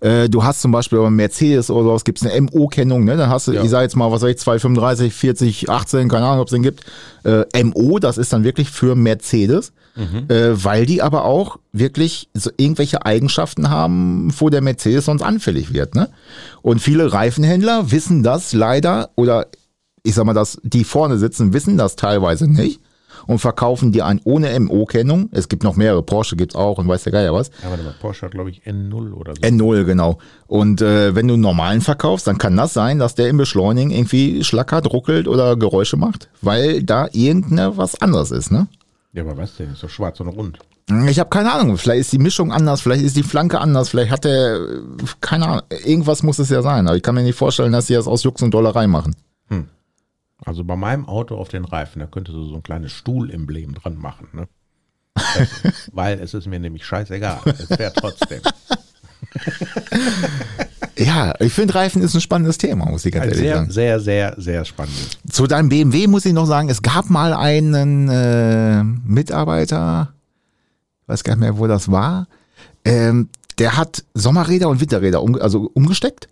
[0.00, 3.16] Äh, du hast zum Beispiel beim Mercedes oder sowas gibt's eine MO-Kennung, ne?
[3.16, 3.62] Dann hast du, Ja.
[3.64, 6.62] ich sag jetzt mal, was weiß ich, 235, 40, 18, keine Ahnung, ob es den
[6.62, 6.84] gibt.
[7.24, 9.72] Äh, MO, das ist dann wirklich für Mercedes,
[10.28, 11.31] äh, weil die aber auch
[11.72, 16.08] wirklich so irgendwelche Eigenschaften haben, wo der Mercedes sonst anfällig wird, ne?
[16.62, 19.46] Und viele Reifenhändler wissen das leider oder
[20.02, 22.80] ich sag mal, dass die vorne sitzen, wissen das teilweise nicht
[23.26, 25.28] und verkaufen dir ein ohne MO-Kennung.
[25.32, 27.50] Es gibt noch mehrere, Porsche gibt's auch und weiß der Geier was.
[27.62, 29.42] Ja, warte mal, Porsche hat, glaube ich, N0 oder so.
[29.42, 30.18] N0, genau.
[30.48, 33.92] Und äh, wenn du einen normalen verkaufst, dann kann das sein, dass der im Beschleunigen
[33.92, 38.66] irgendwie schlackert, ruckelt oder Geräusche macht, weil da irgendeine was anderes ist, ne?
[39.12, 39.72] ja, aber was denn?
[39.72, 40.58] Ist doch schwarz und rund.
[41.08, 44.10] Ich habe keine Ahnung, vielleicht ist die Mischung anders, vielleicht ist die Flanke anders, vielleicht
[44.10, 44.58] hat äh,
[45.20, 47.94] keine Ahnung, irgendwas muss es ja sein, aber ich kann mir nicht vorstellen, dass sie
[47.94, 49.14] das aus Jux und Dollerei machen.
[50.44, 53.96] Also bei meinem Auto auf den Reifen, da könntest du so ein kleines Stuhlemblem dran
[53.96, 54.48] machen, ne?
[55.14, 55.48] Das,
[55.92, 57.40] weil es ist mir nämlich scheißegal.
[57.44, 58.40] Es wäre trotzdem.
[60.98, 63.70] Ja, ich finde Reifen ist ein spannendes Thema, muss ich ganz Ein ehrlich sehr, sagen.
[63.70, 65.18] sehr, sehr, sehr spannend.
[65.28, 70.12] Zu deinem BMW muss ich noch sagen, es gab mal einen äh, Mitarbeiter,
[71.12, 72.26] weiß gar nicht mehr, wo das war,
[72.84, 76.28] ähm, der hat Sommerräder und Winterräder um, also umgesteckt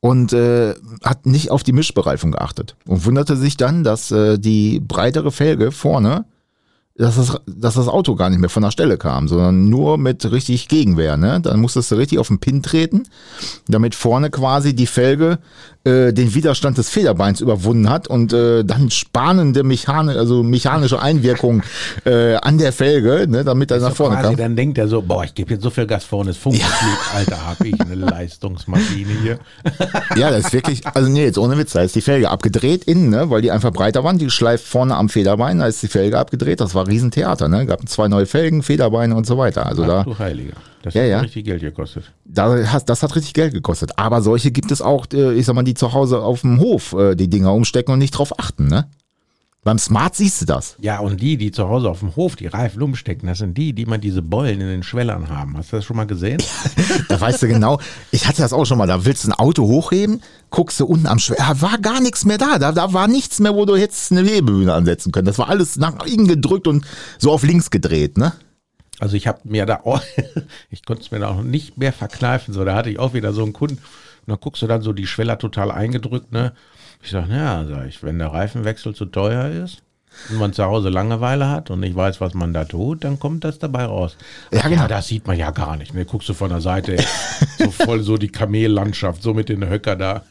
[0.00, 4.80] und äh, hat nicht auf die Mischbereifung geachtet und wunderte sich dann, dass äh, die
[4.80, 6.24] breitere Felge vorne,
[7.00, 10.30] dass das, dass das Auto gar nicht mehr von der Stelle kam, sondern nur mit
[10.30, 11.16] richtig Gegenwehr.
[11.16, 11.40] Ne?
[11.40, 13.04] Dann musstest du richtig auf den Pin treten,
[13.68, 15.38] damit vorne quasi die Felge
[15.84, 21.62] äh, den Widerstand des Federbeins überwunden hat und äh, dann spanende Mechani also mechanische Einwirkung
[22.04, 24.36] äh, an der Felge, ne, damit er nach vorne Quasi, kam.
[24.36, 26.98] dann denkt er so, boah, ich gebe jetzt so viel Gas vorne, es funktioniert.
[27.14, 29.38] Alter, habe ich eine Leistungsmaschine hier.
[30.16, 33.10] Ja, das ist wirklich, also nee, jetzt ohne Witz, da ist die Felge abgedreht innen,
[33.10, 36.18] ne, weil die einfach breiter waren, die schleift vorne am Federbein, da ist die Felge
[36.18, 39.88] abgedreht, das war Riesentheater, ne, gab zwei neue Felgen, Federbeine und so weiter, also Ach
[39.88, 40.54] da, du Heiliger.
[40.82, 41.20] Das Ja, hat ja.
[41.20, 42.10] richtig Geld gekostet.
[42.24, 45.54] da hat, das hat richtig Geld gekostet, aber solche gibt es auch, äh, ich sag
[45.54, 48.66] mal, die zu Hause auf dem Hof äh, die Dinger umstecken und nicht drauf achten,
[48.68, 48.86] ne.
[49.62, 50.76] Beim Smart siehst du das.
[50.80, 53.74] Ja, und die, die zu Hause auf dem Hof die Reifen umstecken, das sind die,
[53.74, 55.56] die man diese Beulen in den Schwellern haben.
[55.58, 56.42] Hast du das schon mal gesehen?
[57.08, 57.80] Da weißt du genau,
[58.12, 61.06] ich hatte das auch schon mal, da willst du ein Auto hochheben, guckst du unten
[61.06, 63.74] am Schweller, da war gar nichts mehr da, da, da war nichts mehr, wo du
[63.74, 65.26] jetzt eine Hebebühne ansetzen können.
[65.26, 66.86] Das war alles nach innen gedrückt und
[67.18, 68.32] so auf links gedreht, ne?
[69.00, 70.02] Also ich habe mir da auch,
[70.70, 72.54] ich konnte es mir da auch nicht mehr verkneifen.
[72.54, 73.78] So, da hatte ich auch wieder so einen Kunden.
[73.78, 76.52] Und dann guckst du dann so die Schweller total eingedrückt, ne?
[77.02, 79.82] Ich sage, naja, sag ich, wenn der Reifenwechsel zu teuer ist
[80.28, 83.44] und man zu Hause Langeweile hat und nicht weiß, was man da tut, dann kommt
[83.44, 84.16] das dabei raus.
[84.52, 84.82] Ja, Ach genau.
[84.82, 85.94] ja das sieht man ja gar nicht.
[85.94, 86.04] Ne?
[86.04, 86.96] Guckst du von der Seite
[87.58, 90.24] so voll so die Kamellandschaft, so mit den Höcker da.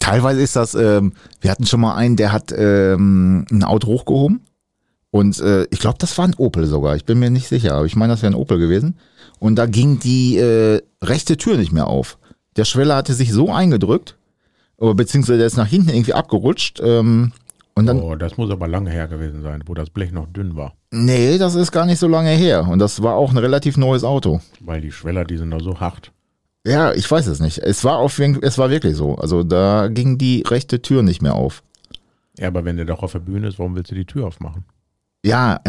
[0.00, 4.40] Teilweise ist das, ähm, wir hatten schon mal einen, der hat ähm, ein Auto hochgehoben
[5.12, 6.96] und äh, ich glaube, das war ein Opel sogar.
[6.96, 8.98] Ich bin mir nicht sicher, aber ich meine, das wäre ein Opel gewesen.
[9.38, 12.18] Und da ging die äh, rechte Tür nicht mehr auf.
[12.56, 14.16] Der Schweller hatte sich so eingedrückt,
[14.82, 16.80] oder beziehungsweise der ist nach hinten irgendwie abgerutscht.
[16.84, 17.32] Ähm,
[17.74, 20.56] und dann, Oh, das muss aber lange her gewesen sein, wo das Blech noch dünn
[20.56, 20.74] war.
[20.90, 22.66] nee, das ist gar nicht so lange her.
[22.68, 24.40] Und das war auch ein relativ neues Auto.
[24.60, 26.12] Weil die Schweller, die sind da so hart.
[26.66, 27.58] Ja, ich weiß es nicht.
[27.58, 29.14] Es war auf, es war wirklich so.
[29.16, 31.62] Also da ging die rechte Tür nicht mehr auf.
[32.38, 34.64] Ja, aber wenn der doch auf der Bühne ist, warum willst du die Tür aufmachen?
[35.24, 35.60] Ja,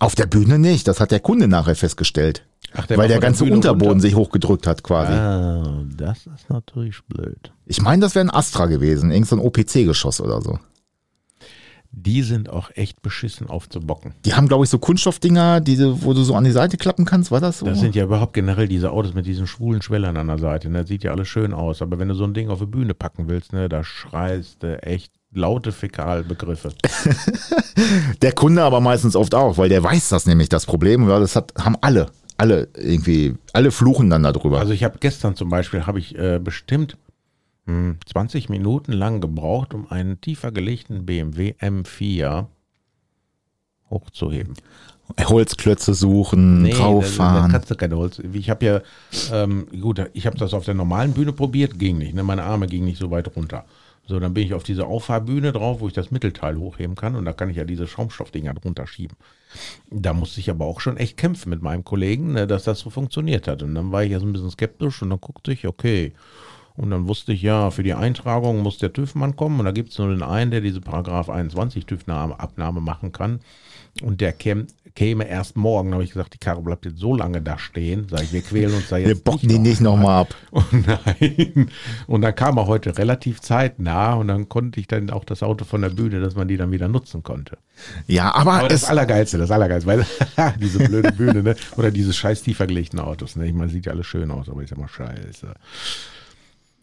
[0.00, 0.88] auf der Bühne nicht.
[0.88, 2.44] Das hat der Kunde nachher festgestellt.
[2.74, 4.02] Ach, weil war der ganze Bühne Unterboden runter?
[4.02, 5.12] sich hochgedrückt hat quasi.
[5.12, 7.52] Ah, das ist natürlich blöd.
[7.66, 9.10] Ich meine, das wäre ein Astra gewesen.
[9.10, 10.58] Irgend so ein OPC-Geschoss oder so.
[11.92, 14.14] Die sind auch echt beschissen aufzubocken.
[14.24, 17.32] Die haben, glaube ich, so Kunststoffdinger, diese, wo du so an die Seite klappen kannst.
[17.32, 17.66] War das so?
[17.66, 20.70] Das sind ja überhaupt generell diese Autos mit diesen schwulen Schwellern an der Seite.
[20.70, 20.80] Ne?
[20.80, 21.82] Das sieht ja alles schön aus.
[21.82, 24.80] Aber wenn du so ein Ding auf die Bühne packen willst, ne, da schreist du
[24.84, 26.72] echt laute Fäkalbegriffe.
[28.22, 31.08] der Kunde aber meistens oft auch, weil der weiß das nämlich, das Problem.
[31.08, 32.10] Ja, das hat, haben alle.
[32.36, 34.60] Alle irgendwie, alle fluchen dann darüber.
[34.60, 36.96] Also ich habe gestern zum Beispiel, habe ich äh, bestimmt
[37.66, 42.46] hm, 20 Minuten lang gebraucht, um einen tiefer gelegten BMW M4
[43.90, 44.54] hochzuheben.
[45.18, 47.50] Holzklötze suchen, da, da rauffahren.
[47.50, 48.20] kannst du keine Holz.
[48.32, 48.80] Ich habe ja,
[49.32, 52.14] ähm, gut, ich habe das auf der normalen Bühne probiert, ging nicht.
[52.14, 52.22] Ne?
[52.22, 53.64] Meine Arme gingen nicht so weit runter.
[54.10, 57.24] So, dann bin ich auf diese Auffahrbühne drauf, wo ich das Mittelteil hochheben kann und
[57.24, 59.16] da kann ich ja diese Schaumstoffdinger drunter schieben.
[59.88, 62.90] Da musste ich aber auch schon echt kämpfen mit meinem Kollegen, ne, dass das so
[62.90, 63.62] funktioniert hat.
[63.62, 66.12] Und dann war ich ja so ein bisschen skeptisch und dann guckte ich, okay.
[66.76, 69.90] Und dann wusste ich, ja, für die Eintragung muss der TÜV-Mann kommen und da gibt
[69.90, 73.38] es nur den einen, der diese Paragraph 21 TÜV-Abnahme machen kann.
[74.02, 75.90] Und der käm, käme erst morgen.
[75.90, 78.06] Da habe ich gesagt, die Karre bleibt jetzt so lange da stehen.
[78.10, 79.08] Sag ich, wir quälen uns da jetzt.
[79.08, 80.34] Wir bocken die nicht noch nochmal ab.
[80.52, 81.70] Oh nein.
[82.06, 85.64] Und dann kam er heute relativ zeitnah und dann konnte ich dann auch das Auto
[85.64, 87.58] von der Bühne, dass man die dann wieder nutzen konnte.
[88.06, 90.06] Ja, aber, Aber das Allergeilste, das Allergeilste, weil
[90.60, 91.56] diese blöde Bühne, ne?
[91.76, 93.46] Oder diese scheiß tiefer gelegten Autos, ne?
[93.46, 95.54] Ich meine, sieht ja alles schön aus, aber ist ja mal scheiße.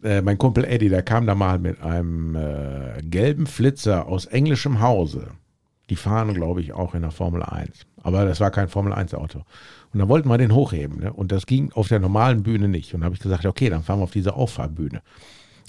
[0.04, 4.80] Äh, mein Kumpel Eddie, der kam da mal mit einem äh, gelben Flitzer aus englischem
[4.80, 5.32] Hause.
[5.90, 7.86] Die fahren, glaube ich, auch in der Formel 1.
[8.04, 9.40] Aber das war kein Formel 1 Auto.
[9.94, 11.00] Und dann wollten wir den hochheben.
[11.00, 11.14] Ne?
[11.14, 12.94] Und das ging auf der normalen Bühne nicht.
[12.94, 15.02] Und habe ich gesagt, okay, dann fahren wir auf diese Auffahrbühne.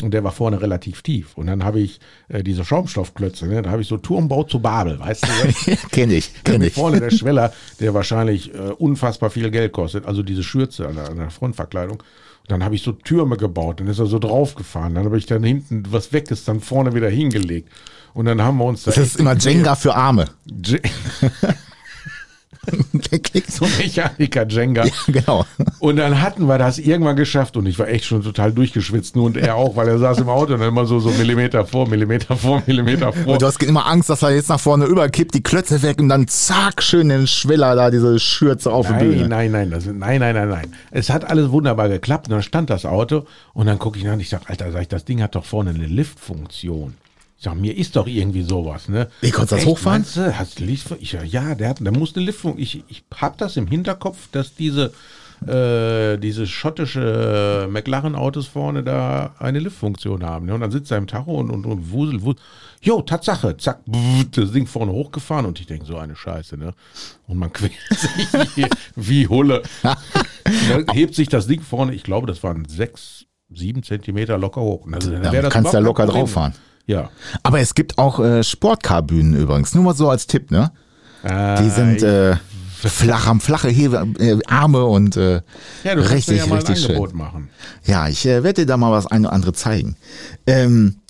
[0.02, 1.36] Und der war vorne relativ tief.
[1.36, 3.62] Und dann habe ich äh, diese Schaumstoffklötze, ne?
[3.62, 5.76] da habe ich so Turmbau zu Babel, weißt du?
[5.90, 6.74] kenne ich, Kenn kenne ich.
[6.74, 11.10] Vorne der Schweller, der wahrscheinlich äh, unfassbar viel Geld kostet, also diese Schürze an der,
[11.10, 11.96] an der Frontverkleidung.
[11.96, 14.94] Und dann habe ich so Türme gebaut, dann ist er so draufgefahren.
[14.94, 17.68] Dann habe ich dann hinten, was weg ist, dann vorne wieder hingelegt.
[18.18, 18.90] Und dann haben wir uns da.
[18.90, 20.24] Das ist immer Jenga für Arme.
[20.44, 20.80] Je-
[23.48, 24.86] so Mechaniker Jenga.
[24.86, 25.44] Ja, genau.
[25.78, 29.26] Und dann hatten wir das irgendwann geschafft und ich war echt schon total durchgeschwitzt, nur
[29.26, 31.88] und er auch, weil er saß im Auto und dann immer so, so Millimeter vor,
[31.88, 33.34] Millimeter vor, Millimeter vor.
[33.34, 36.08] Und du hast immer Angst, dass er jetzt nach vorne überkippt, die Klötze weg und
[36.08, 39.28] dann zack, schön den Schwiller da, diese Schürze auf der Nein, Bühne.
[39.28, 40.74] nein, nein, das, nein, nein, nein, nein.
[40.90, 44.14] Es hat alles wunderbar geklappt und dann stand das Auto und dann gucke ich nach
[44.14, 46.94] und ich sage, Alter, sag ich, das Ding hat doch vorne eine Liftfunktion.
[47.38, 49.08] Ich sag, mir ist doch irgendwie sowas, ne?
[49.20, 50.00] Wie, konntest du das hochfahren?
[50.02, 52.60] Meinst du, hast Lift, ich sag, ja, der hat, der muss eine Liftfunktion.
[52.60, 54.92] Ich, ich hab das im Hinterkopf, dass diese,
[55.46, 60.46] äh, diese schottische McLaren-Autos vorne da eine Liftfunktion haben.
[60.46, 60.54] Ne?
[60.54, 62.40] Und dann sitzt er im Tacho und, und, und wusel, wusel.
[62.82, 66.74] Jo, Tatsache, zack, brrrt, das Ding vorne hochgefahren und ich denke, so eine Scheiße, ne?
[67.28, 69.62] Und man quält sich wie, Hulle.
[69.82, 74.88] Dann hebt sich das Ding vorne, ich glaube, das waren sechs, sieben Zentimeter locker hoch.
[74.90, 76.54] Also, Da das kannst du ja überhaupt locker drauf fahren.
[76.88, 77.10] Ja.
[77.44, 79.74] Aber es gibt auch äh, Sportcarbühnen übrigens.
[79.74, 80.72] Nur mal so als Tipp, ne?
[81.22, 82.36] Die sind äh,
[82.78, 85.42] flach, haben flache Hebe, äh, Arme und äh,
[85.84, 86.90] ja, du richtig, ja mal ein richtig schön.
[86.96, 87.50] Angebot machen.
[87.84, 89.96] Ja, ich äh, werde dir da mal was ein oder andere zeigen.
[90.46, 91.00] Ähm,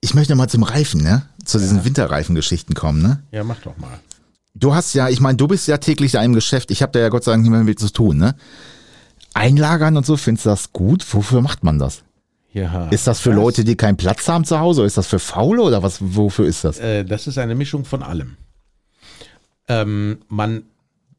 [0.00, 1.22] ich möchte mal zum Reifen, ne?
[1.44, 3.22] Zu diesen Winterreifengeschichten kommen, ne?
[3.30, 4.00] Ja, mach doch mal.
[4.54, 6.70] Du hast ja, ich meine, du bist ja täglich da im Geschäft.
[6.70, 8.34] Ich habe da ja Gott sei Dank nicht mehr mit zu tun, ne?
[9.34, 11.04] Einlagern und so, findest du das gut?
[11.12, 12.02] Wofür macht man das?
[12.56, 12.88] Ja.
[12.88, 14.84] Ist das für Leute, die keinen Platz haben zu Hause?
[14.84, 15.98] Ist das für Faule oder was?
[16.00, 16.78] Wofür ist das?
[16.78, 18.38] Äh, das ist eine Mischung von allem.
[19.68, 20.62] Ähm, man,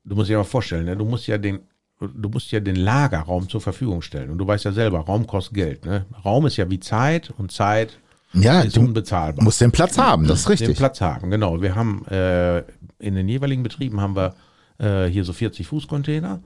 [0.04, 0.98] du musst dir mal vorstellen, ne?
[0.98, 1.60] du musst ja den,
[2.00, 4.32] du musst ja den Lagerraum zur Verfügung stellen.
[4.32, 5.86] Und du weißt ja selber, Raum kostet Geld.
[5.86, 6.06] Ne?
[6.26, 8.00] Raum ist ja wie Zeit und Zeit
[8.34, 9.44] Ja, ist du unbezahlbar.
[9.44, 10.78] musst den Platz haben, das ist den richtig.
[10.78, 11.62] Platz haben, genau.
[11.62, 12.60] Wir haben äh,
[12.98, 14.34] in den jeweiligen Betrieben haben wir
[14.80, 16.42] äh, hier so 40 Fußcontainer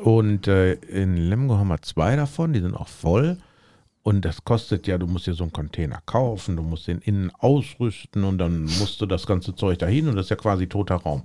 [0.00, 3.38] und äh, in Lemgo haben wir zwei davon, die sind auch voll.
[4.06, 7.32] Und das kostet ja, du musst dir so einen Container kaufen, du musst den innen
[7.40, 10.94] ausrüsten und dann musst du das ganze Zeug dahin und das ist ja quasi toter
[10.94, 11.24] Raum.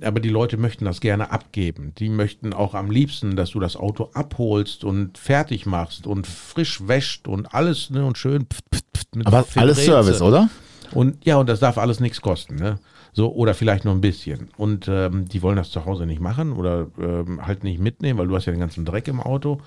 [0.00, 1.94] Aber die Leute möchten das gerne abgeben.
[1.98, 6.86] Die möchten auch am liebsten, dass du das Auto abholst und fertig machst und frisch
[6.86, 8.46] wäscht und alles ne, und schön.
[8.46, 9.82] pft, pft, pft mit Aber alles Filtreze.
[9.82, 10.48] Service, oder?
[10.92, 12.78] Und ja, und das darf alles nichts kosten, ne?
[13.14, 14.50] So, oder vielleicht nur ein bisschen.
[14.56, 18.28] Und ähm, die wollen das zu Hause nicht machen oder ähm, halt nicht mitnehmen, weil
[18.28, 19.60] du hast ja den ganzen Dreck im Auto.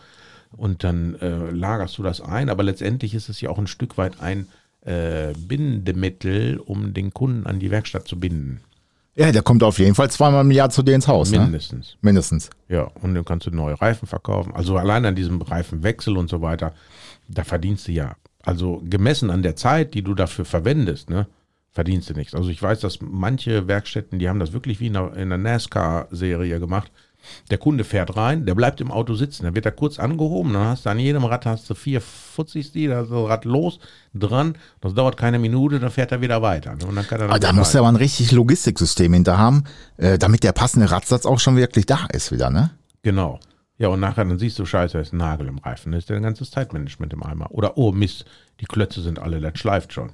[0.51, 2.49] Und dann äh, lagerst du das ein.
[2.49, 4.47] Aber letztendlich ist es ja auch ein Stück weit ein
[4.81, 8.61] äh, Bindemittel, um den Kunden an die Werkstatt zu binden.
[9.15, 11.39] Ja, der kommt auf jeden Fall zweimal im Jahr zu dir ins Haus, ne?
[11.39, 11.97] Mindestens.
[12.01, 12.49] Mindestens.
[12.69, 14.53] Ja, und dann kannst du neue Reifen verkaufen.
[14.55, 16.73] Also allein an diesem Reifenwechsel und so weiter,
[17.27, 21.27] da verdienst du ja, also gemessen an der Zeit, die du dafür verwendest, ne,
[21.71, 22.33] verdienst du nichts.
[22.33, 25.37] Also ich weiß, dass manche Werkstätten, die haben das wirklich wie in einer, in einer
[25.37, 26.91] NASCAR-Serie gemacht.
[27.49, 30.67] Der Kunde fährt rein, der bleibt im Auto sitzen, dann wird er kurz angehoben, dann
[30.67, 33.79] hast du an jedem Rad hast du vier Futzis, die, da ist das Rad los,
[34.13, 36.75] dran, das dauert keine Minute, dann fährt er wieder weiter.
[36.75, 36.85] Ne?
[36.85, 39.63] Und dann kann er dann Aber da muss er aber ein richtig Logistiksystem hinter haben,
[39.97, 42.71] äh, damit der passende Radsatz auch schon wirklich da ist wieder, ne?
[43.01, 43.39] Genau.
[43.77, 45.93] Ja, und nachher dann siehst du, scheiße, da ist ein Nagel im Reifen.
[45.93, 47.49] Da ist dein ganzes Zeitmanagement im Eimer.
[47.51, 48.25] Oder, oh Mist,
[48.59, 50.11] die Klötze sind alle, das schleift schon.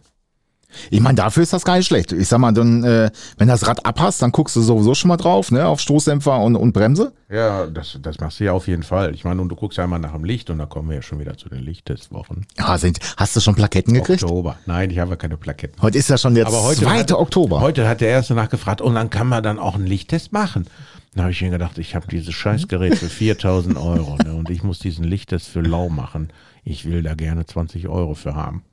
[0.89, 2.11] Ich meine, dafür ist das gar nicht schlecht.
[2.11, 5.17] Ich sag mal, dann, äh, wenn das Rad abhast, dann guckst du sowieso schon mal
[5.17, 7.13] drauf, ne, auf Stoßdämpfer und, und Bremse.
[7.29, 9.13] Ja, das, das machst du ja auf jeden Fall.
[9.15, 11.01] Ich meine, und du guckst ja einmal nach dem Licht und da kommen wir ja
[11.01, 12.45] schon wieder zu den Lichttestwochen.
[12.57, 14.23] Ja, sind, hast du schon Plaketten gekriegt?
[14.23, 14.57] Oktober.
[14.65, 15.81] Nein, ich habe keine Plaketten.
[15.81, 16.99] Heute ist ja schon der Aber heute 2.
[16.99, 17.61] hat, Oktober.
[17.61, 20.67] Heute hat der erste nachgefragt, und dann kann man dann auch einen Lichttest machen.
[21.15, 24.63] Dann habe ich mir gedacht, ich habe dieses Scheißgerät für 4000 Euro ne, und ich
[24.63, 26.29] muss diesen Lichttest für lau machen.
[26.65, 28.63] Ich will da gerne 20 Euro für haben.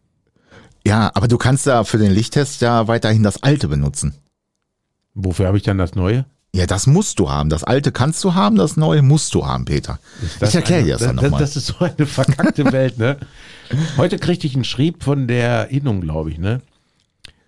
[0.85, 4.14] Ja, aber du kannst da für den Lichttest ja weiterhin das alte benutzen.
[5.14, 6.25] Wofür habe ich dann das Neue?
[6.55, 7.49] Ja, das musst du haben.
[7.49, 9.99] Das alte kannst du haben, das neue musst du haben, Peter.
[10.38, 11.40] Das Ich erkläre dir das dann das, nochmal.
[11.40, 13.16] das ist so eine verkackte Welt, ne?
[13.97, 16.61] Heute kriegte ich einen Schrieb von der Innung, glaube ich, ne?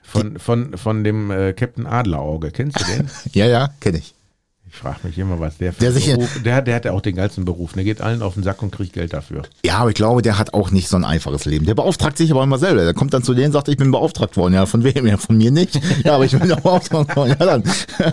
[0.03, 2.51] Von, von, von dem äh, Captain Adlerauge.
[2.51, 3.11] Kennst du den?
[3.33, 4.15] Ja, ja, kenne ich.
[4.77, 7.01] Ich frage mich immer, was der für Der sich- Beruf, der, der hat ja auch
[7.01, 7.75] den geilsten Beruf.
[7.75, 9.43] Der geht allen auf den Sack und kriegt Geld dafür.
[9.65, 11.65] Ja, aber ich glaube, der hat auch nicht so ein einfaches Leben.
[11.65, 12.83] Der beauftragt sich aber immer selber.
[12.85, 14.55] Der kommt dann zu denen und sagt, ich bin beauftragt worden.
[14.55, 15.07] Ja, von wem?
[15.07, 15.81] Ja, von mir nicht.
[16.05, 17.37] Ja, aber ich bin beauftragt worden.
[17.39, 17.63] Ja, dann.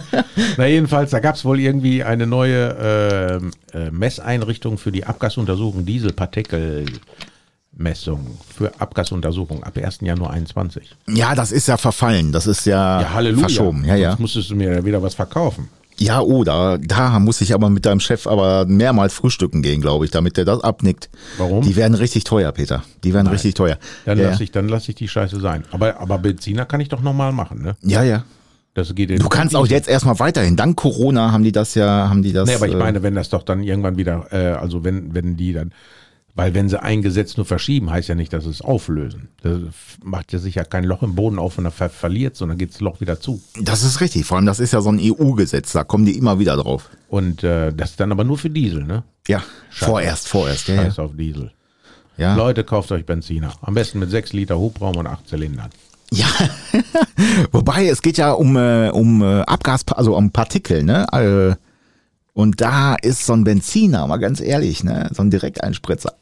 [0.58, 5.84] Na jedenfalls, da gab es wohl irgendwie eine neue ähm, äh, Messeinrichtung für die Abgasuntersuchung,
[5.84, 6.92] Dieselpartikelmessung
[8.56, 10.00] für Abgasuntersuchung ab 1.
[10.02, 10.96] Januar 21.
[11.10, 12.32] Ja, das ist ja verfallen.
[12.32, 13.48] Das ist ja, Ja, Halleluja.
[13.48, 13.86] verschoben.
[13.86, 14.10] Ja, ja.
[14.12, 15.70] Sonst musstest du mir ja wieder was verkaufen.
[16.02, 16.80] Ja, oh, da,
[17.20, 20.64] muss ich aber mit deinem Chef aber mehrmals frühstücken gehen, glaube ich, damit der das
[20.64, 21.12] abnickt.
[21.38, 21.62] Warum?
[21.62, 22.84] Die werden richtig teuer, Peter.
[23.04, 23.78] Die werden richtig teuer.
[24.06, 25.64] Dann ja, lasse ich, dann lass ich die Scheiße sein.
[25.70, 27.76] Aber, aber Benziner kann ich doch nochmal machen, ne?
[27.84, 28.24] ja, ja.
[28.74, 30.56] Das geht Du kannst auch jetzt erstmal weiterhin.
[30.56, 32.48] Dank Corona haben die das ja, haben die das.
[32.48, 35.36] Nee, aber ich äh, meine, wenn das doch dann irgendwann wieder, äh, also wenn, wenn
[35.36, 35.74] die dann,
[36.36, 39.30] weil wenn sie ein Gesetz nur verschieben, heißt ja nicht, dass sie es auflösen.
[39.42, 39.60] Das
[40.04, 42.80] macht ja sicher kein Loch im Boden auf und er ver verliert, sondern geht das
[42.80, 43.42] Loch wieder zu.
[43.60, 44.26] Das ist richtig.
[44.26, 45.74] Vor allem, das ist ja so ein EU-Gesetz.
[45.74, 46.90] Da kommen die immer wieder drauf.
[47.10, 49.04] Und äh, das ist dann aber nur für Diesel, ne?
[49.28, 50.68] Ja, vorerst, vorerst.
[50.68, 50.84] Ja, ja.
[50.84, 51.52] Scheiß auf Diesel.
[52.18, 52.36] ja.
[52.36, 53.54] Leute, kauft euch Benziner.
[53.62, 55.70] Am besten mit 6 Liter Hubraum und 8 Zylindern.
[56.14, 56.28] Ja,
[57.52, 61.06] wobei es geht ja um, äh, um äh, Abgas, also um Partikel, ne?
[61.14, 61.56] Äh,
[62.34, 65.10] und da ist so ein Benziner, mal ganz ehrlich, ne?
[65.14, 66.14] So ein Direkteinspritzer.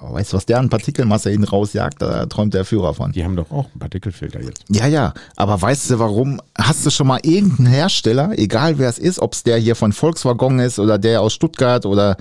[0.00, 2.00] Wow, weißt du, was der an Partikelmasse hin rausjagt?
[2.00, 3.10] Da träumt der Führer von.
[3.10, 4.64] Die haben doch auch einen Partikelfilter jetzt.
[4.68, 6.40] Ja, ja, aber weißt du warum?
[6.56, 9.92] Hast du schon mal irgendeinen Hersteller, egal wer es ist, ob es der hier von
[9.92, 12.16] Volkswagen ist oder der aus Stuttgart oder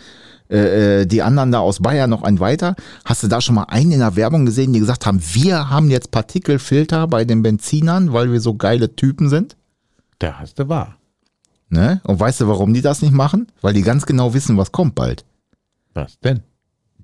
[0.49, 3.65] äh, äh, die anderen da aus Bayern noch ein weiter, hast du da schon mal
[3.65, 8.13] einen in der Werbung gesehen, die gesagt haben, wir haben jetzt Partikelfilter bei den Benzinern,
[8.13, 9.57] weil wir so geile Typen sind?
[10.19, 10.97] Da hast du wahr.
[11.69, 12.01] Ne?
[12.05, 13.47] Und weißt du, warum die das nicht machen?
[13.61, 15.25] Weil die ganz genau wissen, was kommt bald.
[15.93, 16.41] Was denn?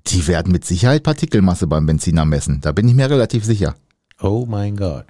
[0.06, 2.60] Die werden mit Sicherheit Partikelmasse beim Benziner messen.
[2.60, 3.74] Da bin ich mir relativ sicher.
[4.20, 5.06] Oh mein Gott.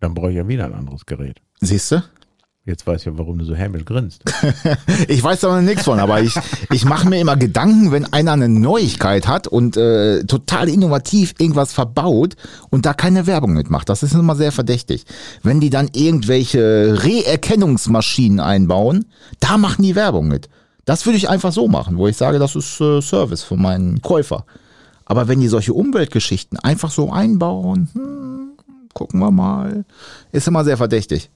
[0.00, 1.40] Dann brauche ich ja wieder ein anderes Gerät.
[1.60, 2.02] Siehst du?
[2.66, 4.24] Jetzt weiß ich ja, warum du so hämisch grinst.
[5.08, 6.34] Ich weiß da nichts von, aber ich,
[6.72, 11.72] ich mache mir immer Gedanken, wenn einer eine Neuigkeit hat und äh, total innovativ irgendwas
[11.72, 12.34] verbaut
[12.70, 13.88] und da keine Werbung mitmacht.
[13.88, 15.04] Das ist immer sehr verdächtig.
[15.44, 19.04] Wenn die dann irgendwelche Reerkennungsmaschinen einbauen,
[19.38, 20.48] da machen die Werbung mit.
[20.84, 24.02] Das würde ich einfach so machen, wo ich sage, das ist äh, Service für meinen
[24.02, 24.44] Käufer.
[25.04, 28.58] Aber wenn die solche Umweltgeschichten einfach so einbauen, hm,
[28.92, 29.84] gucken wir mal,
[30.32, 31.30] ist immer sehr verdächtig.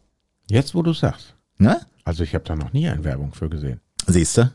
[0.51, 1.35] Jetzt, wo du sagst.
[1.59, 1.81] Ne?
[2.05, 3.81] Also ich habe da noch nie eine Werbung für gesehen.
[4.07, 4.51] Siehst du?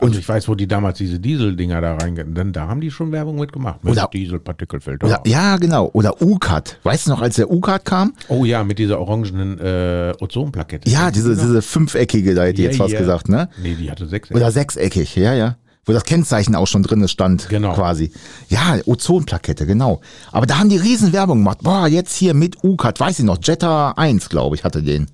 [0.00, 2.34] Und ich weiß, wo die damals diese Diesel-Dinger da reingehen.
[2.34, 3.84] Denn da haben die schon Werbung mitgemacht.
[3.84, 5.06] Mit Oder- Diesel-Partikelfilter.
[5.06, 5.90] Oder, ja, genau.
[5.92, 6.78] Oder U-Cut.
[6.84, 8.14] Weißt du noch, als der U-Cut kam?
[8.28, 10.88] Oh ja, mit dieser orangenen äh, Ozonplakette.
[10.88, 12.98] Ja, diese, diese fünfeckige, da hätte ich Ja, jetzt was ja.
[12.98, 13.50] gesagt, ne?
[13.62, 14.30] Nee, die hatte sechs.
[14.30, 15.56] Oder sechseckig, ja, ja.
[15.86, 17.72] Wo das Kennzeichen auch schon drin stand, Genau.
[17.74, 18.12] quasi.
[18.48, 20.00] Ja, Ozonplakette, genau.
[20.30, 21.58] Aber da haben die Riesenwerbung gemacht.
[21.62, 25.06] Boah, jetzt hier mit U-Cut, weiß ich noch, Jetta 1, glaube ich, hatte den.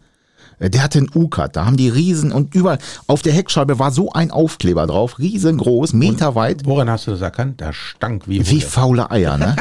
[0.58, 3.92] Äh, Der hatte einen U-Cut, da haben die Riesen und überall auf der Heckscheibe war
[3.92, 7.60] so ein Aufkleber drauf, riesengroß, meterweit, Woran hast du das erkannt?
[7.60, 8.66] Da stank wie wie Hunde.
[8.66, 9.54] faule Eier, ne?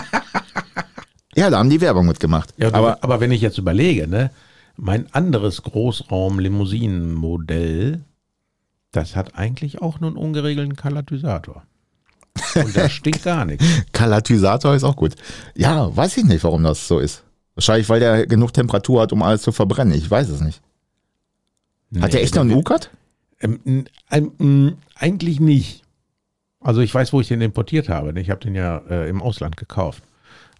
[1.35, 2.49] ja, da haben die Werbung mitgemacht.
[2.57, 4.31] Ja, aber aber, aber wenn ich jetzt überlege, ne,
[4.77, 8.01] mein anderes Großraum-Limousinenmodell,
[8.95, 11.63] das hat eigentlich auch nur einen ungeregelten Katalysator.
[12.55, 13.65] Und da stinkt gar nichts.
[13.91, 15.15] Katalysator ist auch gut.
[15.55, 17.23] Ja, weiß ich nicht, warum das so ist.
[17.55, 19.93] Wahrscheinlich, weil der genug Temperatur hat, um alles zu verbrennen.
[19.93, 20.61] Ich weiß es nicht.
[21.99, 22.89] Hat der echt noch einen U-Cut?
[23.39, 25.83] Ähm, ähm, eigentlich nicht.
[26.59, 28.11] Also ich weiß, wo ich den importiert habe.
[28.11, 28.21] ne?
[28.21, 30.03] Ich habe den ja äh, im Ausland gekauft.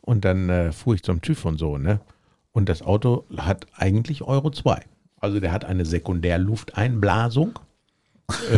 [0.02, 2.00] Und dann äh, fuhr ich zum TÜV und so, ne?
[2.52, 4.80] Und das Auto hat eigentlich Euro 2.
[5.20, 7.60] Also der hat eine Sekundärlufteinblasung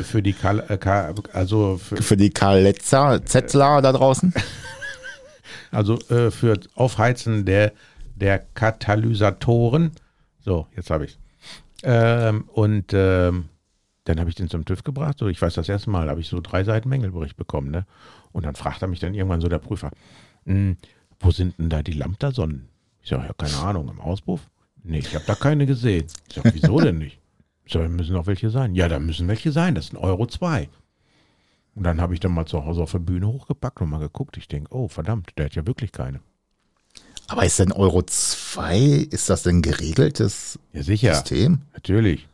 [0.04, 4.34] für die Kal äh, Ka also für, Für die Karl Letzer, Zetzler da draußen?
[5.72, 7.74] also äh, für Aufheizen der
[8.16, 9.92] der Katalysatoren.
[10.40, 11.18] So, jetzt habe ich
[11.84, 13.46] ähm, und ähm,
[14.06, 15.18] dann habe ich den zum TÜV gebracht.
[15.20, 17.72] So, ich weiß, das erste Mal habe ich so drei Seiten Mängelbericht bekommen.
[17.72, 17.86] Ne?
[18.32, 19.92] Und dann fragt er mich dann irgendwann so der Prüfer,
[20.46, 20.78] "Hm,
[21.20, 22.70] wo sind denn da die Lambda-Sonnen?
[23.02, 24.42] Ich sage, ja, keine Ahnung, im Auspuff?
[24.84, 26.08] Nee, ich habe da keine gesehen.
[26.30, 27.20] Ich sage, wieso denn nicht?
[27.72, 28.76] Sage, müssen auch welche sein.
[28.76, 30.70] Ja, da müssen welche sein, das sind Euro 2.
[31.76, 34.38] Und dann habe ich dann mal zu Hause auf der Bühne hochgepackt und mal geguckt.
[34.38, 36.20] Ich denke, oh verdammt, der hat ja wirklich keine.
[37.28, 38.78] Aber ist denn Euro 2,
[39.12, 41.60] ist das denn geregeltes Ja, sicher, System?
[41.74, 42.28] natürlich.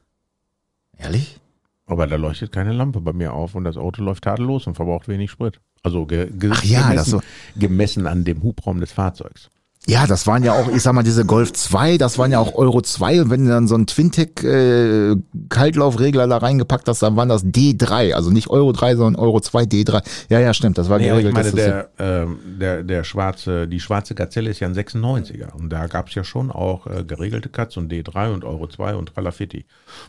[0.98, 1.40] Ehrlich?
[1.86, 5.08] Aber da leuchtet keine Lampe bei mir auf und das Auto läuft tadellos und verbraucht
[5.08, 5.60] wenig Sprit.
[5.82, 7.22] Also ge ge ja, gemessen, so-
[7.60, 9.50] gemessen an dem Hubraum des Fahrzeugs.
[9.86, 12.56] Ja, das waren ja auch, ich sag mal, diese Golf 2, das waren ja auch
[12.56, 15.18] Euro 2 und wenn du dann so einen Twintec äh,
[15.50, 19.64] Kaltlaufregler da reingepackt hast, dann waren das D3, also nicht Euro 3, sondern Euro 2
[19.64, 20.02] D3.
[20.30, 21.54] Ja, ja, stimmt, das war Nee, aber ich geregelt.
[21.54, 25.88] meine, der, ähm, der, der schwarze, die schwarze Gazelle ist ja ein 96er und da
[25.88, 29.66] gab es ja schon auch äh, geregelte Cuts und D3 und Euro 2 und Tralafitti.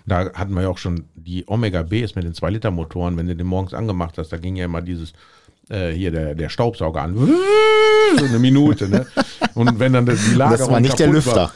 [0.07, 3.47] Da hatten wir ja auch schon die Omega Bs mit den 2-Liter-Motoren, wenn du den
[3.49, 5.15] morgens angemacht hast, da ging ja immer dieses
[5.69, 7.17] äh, hier der, der Staubsauger an.
[8.19, 9.07] So eine Minute, ne?
[9.55, 10.73] Und wenn dann die Lagerung.
[10.73, 11.53] war nicht der kaputt War,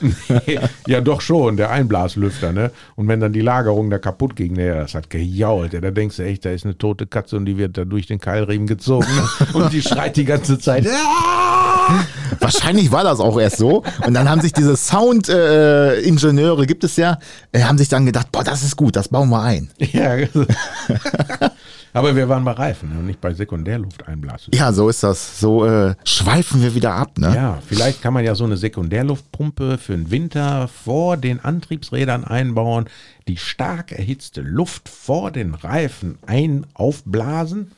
[0.46, 2.70] Nee, ja, doch schon, der Einblaslüfter, ne?
[2.96, 5.72] Und wenn dann die Lagerung da kaputt ging, ne, das hat gejault.
[5.72, 8.06] Ja, da denkst du echt, da ist eine tote Katze und die wird da durch
[8.06, 9.06] den Keilriemen gezogen.
[9.14, 9.46] Ne?
[9.54, 10.86] Und die schreit die ganze Zeit.
[10.86, 12.04] "Ah!"
[12.40, 13.82] Wahrscheinlich war das auch erst so.
[14.06, 17.18] Und dann haben sich diese Sound-Ingenieure, äh, gibt es ja,
[17.52, 19.70] äh, haben sich dann gedacht, boah, das ist gut, das bauen wir ein.
[19.78, 20.16] Ja.
[21.92, 22.98] Aber wir waren bei Reifen ne?
[22.98, 24.52] und nicht bei Sekundärlufteinblasen.
[24.54, 25.40] Ja, so ist das.
[25.40, 27.34] So äh, schweifen wir wieder ab, ne?
[27.34, 32.88] Ja, vielleicht kann man ja so eine Sekundärluftpumpe für den Winter vor den Antriebsrädern einbauen,
[33.26, 37.72] die stark erhitzte Luft vor den Reifen ein aufblasen,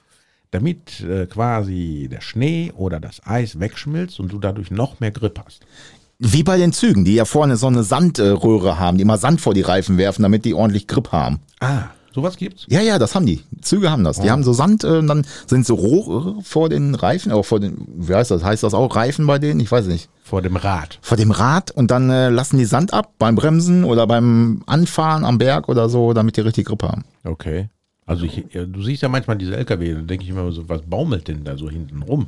[0.51, 5.40] damit äh, quasi der Schnee oder das Eis wegschmilzt und du dadurch noch mehr Grip
[5.44, 5.64] hast.
[6.18, 9.55] Wie bei den Zügen, die ja vorne so eine Sandröhre haben, die immer Sand vor
[9.55, 11.40] die Reifen werfen, damit die ordentlich Grip haben.
[11.61, 12.66] Ah, sowas gibt's?
[12.68, 13.42] Ja, ja, das haben die.
[13.61, 14.20] Züge haben das.
[14.20, 17.61] Die haben so Sand, äh, und dann sind so Rohre vor den Reifen, auch vor
[17.61, 18.44] den, wie heißt das?
[18.44, 19.61] Heißt das auch Reifen bei denen?
[19.61, 20.09] Ich weiß nicht.
[20.23, 20.99] Vor dem Rad.
[21.03, 25.25] Vor dem Rad und dann äh, lassen die Sand ab beim Bremsen oder beim Anfahren
[25.25, 27.05] am Berg oder so, damit die richtig Grip haben.
[27.25, 27.68] Okay.
[28.07, 30.83] Also ich, ja, du siehst ja manchmal diese LKW, da denke ich immer so, was
[30.83, 32.27] baumelt denn da so hinten rum?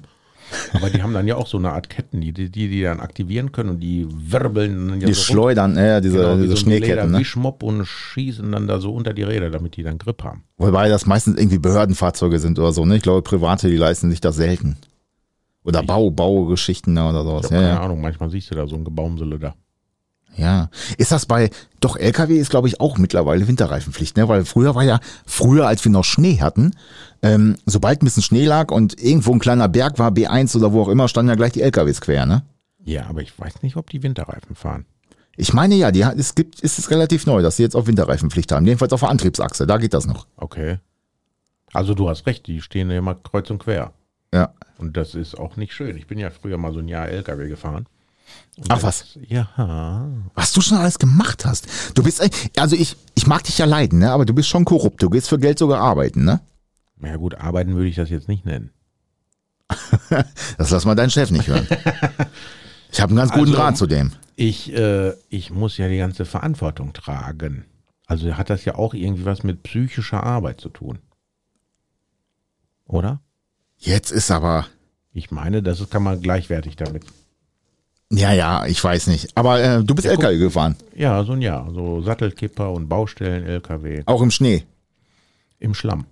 [0.75, 3.53] Aber die haben dann ja auch so eine Art Ketten, die die, die dann aktivieren
[3.53, 6.57] können und die wirbeln dann ja Die so schleudern, äh, diese, Genau, wie diese so
[6.57, 6.97] Schneeketten.
[6.97, 7.19] Ne?
[7.19, 10.45] Lederwischmopp und schießen dann da so unter die Räder, damit die dann Grip haben.
[10.59, 12.85] Wobei das meistens irgendwie Behördenfahrzeuge sind oder so.
[12.85, 12.97] Ne?
[12.97, 14.77] Ich glaube, Private, die leisten sich das selten.
[15.65, 17.45] Oder Bau, Baugeschichten oder Ich sowas.
[17.45, 17.81] habe Ja, keine ja.
[17.81, 19.55] Ahnung, manchmal siehst du da so ein Gebaumsele da.
[20.37, 20.71] Ja.
[20.99, 24.29] Ist das bei, doch LKW ist glaube ich auch mittlerweile Winterreifenpflicht, ne?
[24.29, 26.75] Weil früher war ja, früher als wir noch Schnee hatten,
[27.23, 30.83] ähm, sobald ein bisschen Schnee lag und irgendwo ein kleiner Berg war, B1 oder wo
[30.83, 32.43] auch immer, standen ja gleich die LKWs quer, ne?
[32.85, 34.87] Ja, aber ich weiß nicht, ob die Winterreifen fahren.
[35.37, 38.53] Ich meine ja, die, es gibt, ist es relativ neu, dass sie jetzt auch Winterreifenpflicht
[38.53, 38.67] haben.
[38.67, 40.27] Jedenfalls auf der Antriebsachse, da geht das noch.
[40.37, 40.79] Okay.
[41.73, 43.93] Also du hast recht, die stehen ja immer kreuz und quer.
[44.35, 44.53] Ja.
[44.79, 45.97] Und das ist auch nicht schön.
[45.97, 47.87] Ich bin ja früher mal so ein Jahr LKW gefahren.
[48.57, 49.19] Und Ach was.
[49.29, 50.09] Ja.
[50.35, 51.67] Was du schon alles gemacht hast.
[51.95, 54.11] Du bist, ein- also ich, ich mag dich ja leiden, ne?
[54.13, 55.03] Aber du bist schon korrupt.
[55.03, 56.41] Du gehst für Geld sogar arbeiten, ne?
[57.03, 58.71] Ja gut, arbeiten würde ich das jetzt nicht nennen.
[60.59, 61.67] Das lass mal deinen Chef nicht hören.
[62.93, 64.13] Ich habe einen ganz guten Also- Draht zu dem.
[64.37, 67.65] Ich, äh, ich muss ja die ganze Verantwortung tragen.
[68.07, 70.99] Also hat das ja auch irgendwie was mit psychischer Arbeit zu tun.
[72.87, 73.21] Oder?
[73.79, 74.67] Jetzt ist aber,
[75.13, 77.05] Ich meine, das kann man gleichwertig damit.
[78.13, 79.37] Ja, ja, ich weiß nicht.
[79.37, 81.71] Aber äh, du bist Ja, LKW gefahren, Ja, so ein Jahr.
[81.73, 84.65] So Sattelkipper und Baustellen, LKW auch im Schnee.
[85.59, 86.05] im Schlamm.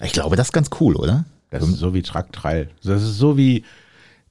[0.00, 1.24] Ich glaube, das ist ganz cool, oder?
[1.50, 2.70] Das ist so wie Tracktrail.
[2.84, 3.64] Das ist so wie,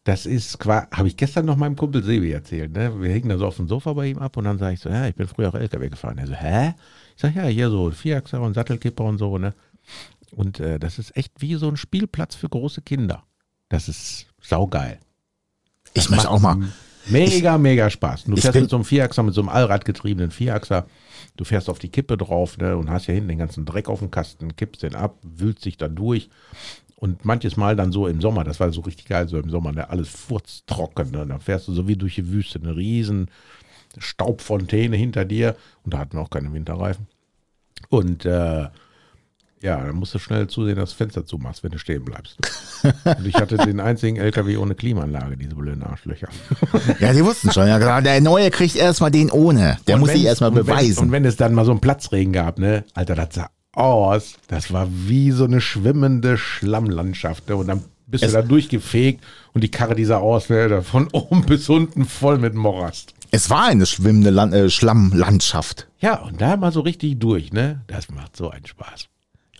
[0.03, 2.71] das ist quasi, habe ich gestern noch meinem Kumpel Sebi erzählt.
[2.73, 3.01] Ne?
[3.01, 4.89] Wir hingen da so auf dem Sofa bei ihm ab und dann sage ich so,
[4.89, 6.17] ja, ich bin früher auch LKW gefahren.
[6.19, 6.73] Er so, hä?
[7.15, 9.53] Ich sage, ja, hier so Vierachser und Sattelkipper und so, ne?
[10.31, 13.23] Und äh, das ist echt wie so ein Spielplatz für große Kinder.
[13.69, 14.99] Das ist saugeil.
[15.97, 16.57] Ich möchte auch mal.
[17.09, 18.25] Mega, mega Spaß.
[18.25, 20.87] Du ich fährst bin- mit so einem Vierachser, mit so einem allradgetriebenen Vierachser.
[21.37, 23.99] Du fährst auf die Kippe drauf ne, und hast ja hinten den ganzen Dreck auf
[23.99, 26.29] dem Kasten, kippst den ab, wühlst dich da durch.
[26.95, 29.71] Und manches Mal dann so im Sommer, das war so richtig geil, so im Sommer,
[29.71, 31.11] ne, alles furztrocken.
[31.11, 33.29] Ne, dann fährst du so wie durch die Wüste, eine riesen
[33.97, 35.55] Staubfontäne hinter dir.
[35.83, 37.07] Und da hatten wir auch keine Winterreifen.
[37.89, 38.67] Und äh,
[39.61, 42.37] ja, dann musst du schnell zusehen, dass du das Fenster zumachst, wenn du stehen bleibst.
[43.05, 46.27] Und ich hatte den einzigen LKW ohne Klimaanlage, diese blöden Arschlöcher.
[46.99, 47.67] Ja, die wussten schon.
[47.67, 49.77] Ja, der Neue kriegt erstmal den ohne.
[49.87, 50.99] Der Und muss sich erstmal beweisen.
[51.03, 54.35] Und wenn es dann mal so einen Platzregen gab, ne, Alter, das sah aus.
[54.47, 57.47] Das war wie so eine schwimmende Schlammlandschaft.
[57.49, 57.55] Ne?
[57.55, 61.07] Und dann bist Es- du da durchgefegt und die Karre, die sah aus, ne, von
[61.11, 63.13] oben bis unten voll mit Morast.
[63.31, 65.87] es war eine schwimmende Land äh, Schlammlandschaft.
[65.99, 67.81] Ja, und da mal so richtig durch, ne?
[67.87, 69.07] Das macht so einen Spaß.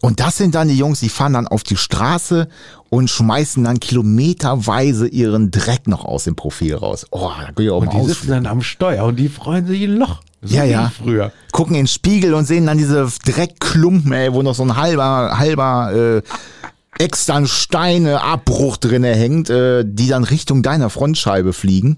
[0.02, 2.48] Und das sind dann die Jungs, die fahren dann auf die Straße
[2.90, 7.08] und schmeißen dann kilometerweise ihren Dreck noch aus dem Profil raus.
[7.12, 9.66] Oh, da kann ich auch Und mal die sitzen dann am Steuer und die freuen
[9.66, 10.22] sich ein Loch.
[10.44, 10.92] So Ja, ja.
[10.96, 11.32] Früher.
[11.52, 15.40] Gucken in den Spiegel und sehen dann diese Dreckklumpen, ey, wo noch so ein halber,
[15.40, 21.98] halber äh, extern Steineabbruch drinne hängt, äh, die dann Richtung deiner Frontscheibe fliegen.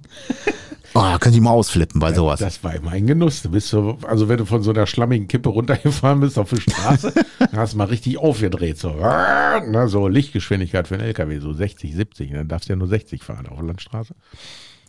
[0.93, 2.39] Oh, da könnt ihr mal ausflippen bei sowas.
[2.39, 3.41] Das war immer ein Genuss.
[3.41, 6.61] Du bist so, also wenn du von so einer schlammigen Kippe runtergefahren bist auf die
[6.61, 8.77] Straße, dann hast du mal richtig aufgedreht.
[8.77, 12.31] So, na, so Lichtgeschwindigkeit für einen LKW, so 60, 70.
[12.31, 14.15] Dann darfst du ja nur 60 fahren auf der Landstraße.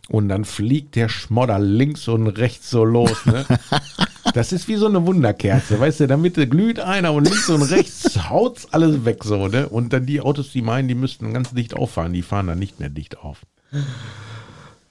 [0.09, 3.25] Und dann fliegt der Schmodder links und rechts so los.
[3.25, 3.45] Ne?
[4.33, 7.49] Das ist wie so eine Wunderkerze, weißt du, in der Mitte glüht einer und links
[7.49, 9.67] und rechts haut's alles weg so, ne?
[9.67, 12.79] Und dann die Autos, die meinen, die müssten ganz dicht auffahren, die fahren dann nicht
[12.79, 13.39] mehr dicht auf.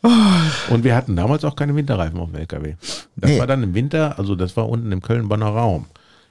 [0.03, 2.74] Und wir hatten damals auch keine Winterreifen auf dem LKW.
[3.16, 3.38] Das Nee.
[3.38, 5.86] war dann im Winter, also das war unten im Köln-Bonner Raum.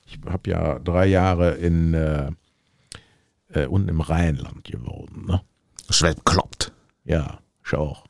[0.08, 2.32] Ich habe ja drei Jahre in äh,
[3.54, 5.28] äh, unten im Rheinland gewohnt.
[5.28, 5.42] Ne?
[5.90, 6.72] Schwert kloppt.
[7.06, 8.06] Ja, ich auch.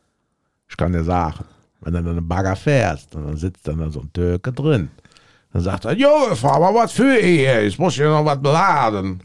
[0.69, 1.43] Ich kann dir sagen,
[1.81, 4.89] wenn du dann einen Bagger fährst und dann sitzt dann da so ein Türke drin,
[5.51, 9.19] dann sagt er, Jo, fahr mal was für hier, ich muss hier noch was beladen.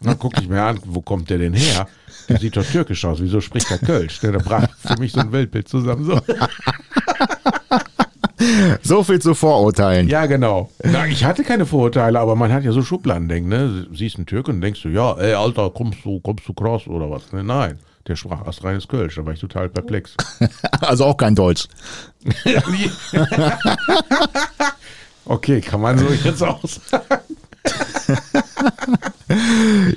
[0.00, 1.86] Dann gucke ich mir an, wo kommt der denn her?
[2.28, 4.20] Der sieht doch türkisch aus, wieso spricht er Kölsch?
[4.20, 6.04] Der brach für mich so ein Weltbild zusammen.
[6.04, 6.20] So.
[8.82, 10.08] So viel zu Vorurteilen.
[10.08, 10.70] Ja, genau.
[10.84, 13.86] Na, ich hatte keine Vorurteile, aber man hat ja so Schubladendenken, ne?
[13.94, 17.10] Siehst einen Türken und denkst du, ja, ey, Alter, kommst du, kommst du krass oder
[17.10, 17.32] was?
[17.32, 20.14] Ne, nein, der sprach erst reines Kölsch, da war ich total perplex.
[20.80, 21.66] Also auch kein Deutsch.
[25.24, 27.06] okay, kann man so jetzt auch sagen.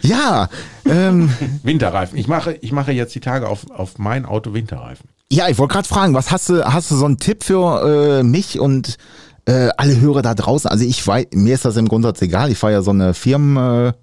[0.01, 0.49] Ja,
[0.89, 1.29] ähm,
[1.63, 2.17] Winterreifen.
[2.17, 5.09] Ich mache, ich mache jetzt die Tage auf, auf mein Auto Winterreifen.
[5.31, 8.23] ja, ich wollte gerade fragen, was hast du, hast du so einen Tipp für äh,
[8.23, 8.97] mich und
[9.45, 10.69] äh, alle Hörer da draußen?
[10.69, 12.51] Also ich weiß, mir ist das im Grundsatz egal.
[12.51, 13.93] Ich fahre ja so eine Firmen,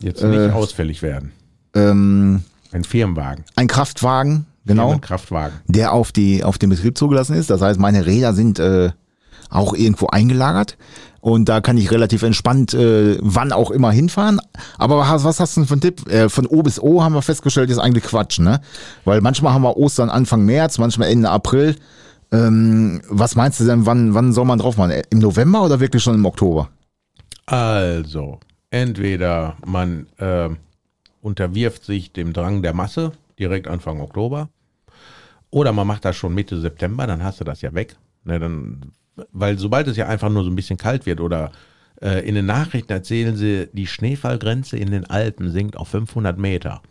[0.00, 1.32] Jetzt nicht ausfällig werden.
[1.74, 3.44] äh, ähm, Ein Firmenwagen.
[3.56, 5.54] ein Kraftwagen, genau, Ein Kraftwagen.
[5.66, 7.48] der auf die auf den Betrieb zugelassen ist.
[7.50, 8.90] Das heißt, meine Räder sind äh,
[9.50, 10.76] auch irgendwo eingelagert
[11.24, 14.42] und da kann ich relativ entspannt äh, wann auch immer hinfahren.
[14.76, 16.06] Aber was, was hast du denn für einen Tipp?
[16.06, 18.60] Äh, von O bis O haben wir festgestellt, ist eigentlich Quatsch, ne?
[19.06, 21.76] Weil manchmal haben wir Ostern Anfang März, manchmal Ende April.
[22.30, 25.00] Ähm, was meinst du denn, wann, wann soll man drauf machen?
[25.08, 26.68] Im November oder wirklich schon im Oktober?
[27.46, 30.50] Also, entweder man äh,
[31.22, 34.50] unterwirft sich dem Drang der Masse direkt Anfang Oktober
[35.48, 37.96] oder man macht das schon Mitte September, dann hast du das ja weg.
[38.24, 38.92] Ne, dann,
[39.32, 41.52] weil sobald es ja einfach nur so ein bisschen kalt wird oder
[42.00, 46.82] äh, in den Nachrichten erzählen sie, die Schneefallgrenze in den Alpen sinkt auf 500 Meter.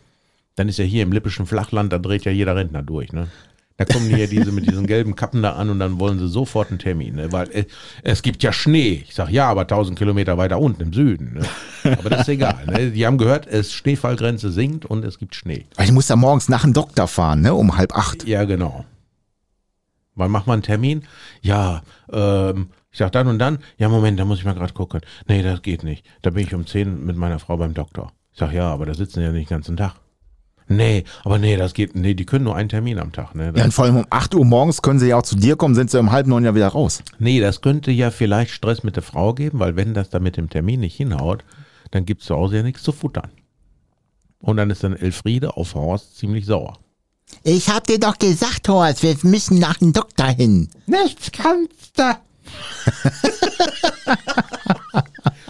[0.56, 3.12] Dann ist ja hier im lippischen Flachland, da dreht ja jeder Rentner durch.
[3.12, 3.28] Ne?
[3.76, 6.70] Da kommen ja diese mit diesen gelben Kappen da an und dann wollen sie sofort
[6.70, 7.32] einen Termin, ne?
[7.32, 7.64] weil äh,
[8.04, 9.02] es gibt ja Schnee.
[9.06, 11.34] Ich sag ja, aber 1000 Kilometer weiter unten im Süden.
[11.34, 11.96] Ne?
[11.98, 12.64] Aber das ist egal.
[12.66, 12.92] Ne?
[12.92, 15.66] Die haben gehört, es Schneefallgrenze sinkt und es gibt Schnee.
[15.74, 17.52] Weil ich muss ja morgens nach dem Doktor fahren, ne?
[17.52, 18.26] Um halb acht.
[18.26, 18.84] Ja, genau.
[20.14, 21.02] Wann macht man einen Termin?
[21.42, 23.58] Ja, ähm, ich sag dann und dann.
[23.78, 25.00] Ja, Moment, da muss ich mal gerade gucken.
[25.26, 26.06] Nee, das geht nicht.
[26.22, 28.12] Da bin ich um 10 mit meiner Frau beim Doktor.
[28.32, 29.96] Ich sag ja, aber da sitzen ja nicht den ganzen Tag.
[30.66, 33.34] Nee, aber nee, das geht, nee, die können nur einen Termin am Tag.
[33.34, 33.52] Ne?
[33.52, 35.56] Das, Ja, und vor allem um 8 Uhr morgens können sie ja auch zu dir
[35.56, 37.02] kommen, sind sie um halb neun ja wieder raus.
[37.18, 40.36] Nee, das könnte ja vielleicht Stress mit der Frau geben, weil wenn das dann mit
[40.36, 41.44] dem Termin nicht hinhaut,
[41.90, 43.30] dann gibt's zu Hause ja nichts zu futtern.
[44.38, 46.78] Und dann ist dann Elfriede auf Horst ziemlich sauer.
[47.42, 50.68] Ich hab dir doch gesagt, Horst, wir müssen nach dem Doktor hin.
[50.86, 52.16] Nichts kannst du.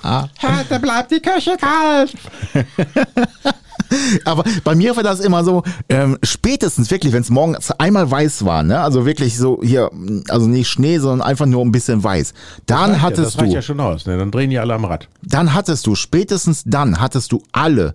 [0.68, 2.14] da bleibt die Küche kalt.
[4.24, 8.44] Aber bei mir war das immer so, ähm, spätestens wirklich, wenn es morgens einmal weiß
[8.44, 8.80] war, ne?
[8.80, 9.90] Also wirklich so hier,
[10.28, 12.34] also nicht Schnee, sondern einfach nur ein bisschen weiß.
[12.66, 14.16] Dann ja, hattest das reicht du, ja schon aus, ne?
[14.18, 15.08] Dann drehen die alle am Rad.
[15.22, 17.94] dann hattest du, spätestens dann hattest du alle,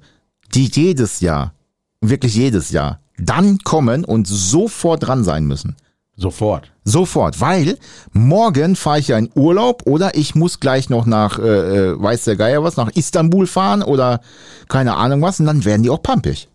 [0.54, 1.54] die jedes Jahr,
[2.02, 5.76] wirklich jedes Jahr, dann kommen und sofort dran sein müssen.
[6.16, 6.72] Sofort.
[6.84, 7.78] Sofort, weil
[8.12, 12.26] morgen fahre ich ja in Urlaub oder ich muss gleich noch nach, äh, äh, weiß
[12.26, 14.20] der Geier was, nach Istanbul fahren oder
[14.68, 16.50] keine Ahnung was und dann werden die auch pampig.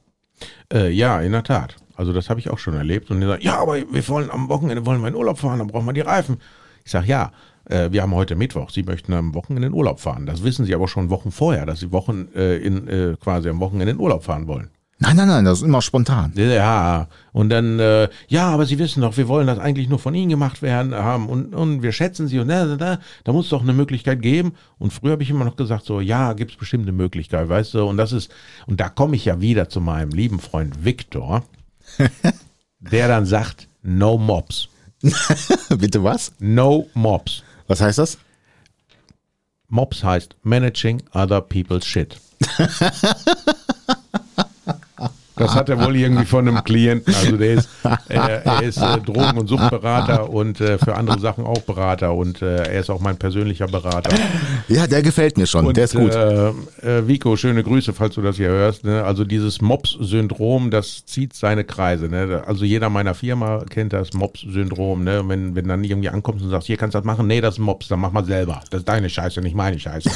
[0.72, 1.76] Äh, ja, in der Tat.
[1.96, 3.10] Also das habe ich auch schon erlebt.
[3.10, 5.68] Und die sagen, ja, aber wir wollen am Wochenende wollen wir in Urlaub fahren, dann
[5.68, 6.38] brauchen wir die Reifen.
[6.84, 7.32] Ich sage, ja,
[7.64, 8.70] äh, wir haben heute Mittwoch.
[8.70, 10.26] Sie möchten am Wochenende in Urlaub fahren.
[10.26, 13.60] Das wissen Sie aber schon Wochen vorher, dass Sie Wochen äh, in, äh, quasi am
[13.60, 14.70] Wochenende in Urlaub fahren wollen.
[14.98, 16.32] Nein, nein, nein, das ist immer spontan.
[16.36, 20.14] Ja, und dann, äh, ja, aber Sie wissen doch, wir wollen das eigentlich nur von
[20.14, 23.46] Ihnen gemacht werden haben und, und wir schätzen Sie und da, da, da, da muss
[23.46, 24.54] es doch eine Möglichkeit geben.
[24.78, 27.74] Und früher habe ich immer noch gesagt, so, ja, gibt es bestimmt eine Möglichkeit, weißt
[27.74, 28.30] du, und das ist,
[28.66, 31.42] und da komme ich ja wieder zu meinem lieben Freund Viktor,
[32.78, 34.68] der dann sagt, no mobs,
[35.76, 36.32] Bitte was?
[36.38, 37.42] no mobs.
[37.66, 38.18] Was heißt das?
[39.68, 42.16] Mobs heißt Managing Other People's Shit.
[45.36, 47.12] Das hat er wohl irgendwie von einem Klienten.
[47.14, 47.68] Also der ist,
[48.08, 52.40] äh, er ist äh, Drogen- und Suchtberater und äh, für andere Sachen auch Berater und
[52.40, 54.14] äh, er ist auch mein persönlicher Berater.
[54.68, 56.14] Ja, der gefällt mir schon, Und, der ist gut.
[56.14, 58.84] Äh, äh, Vico, schöne Grüße, falls du das hier hörst.
[58.84, 59.02] Ne?
[59.02, 62.08] Also dieses Mops-Syndrom, das zieht seine Kreise.
[62.08, 62.42] Ne?
[62.46, 65.02] Also jeder meiner Firma kennt das Mops-Syndrom.
[65.02, 65.22] Ne?
[65.26, 67.60] Wenn, wenn dann irgendwie ankommst und sagst, hier kannst du das machen, nee, das ist
[67.60, 68.60] Mops, dann mach mal selber.
[68.70, 70.10] Das ist deine Scheiße, nicht meine Scheiße.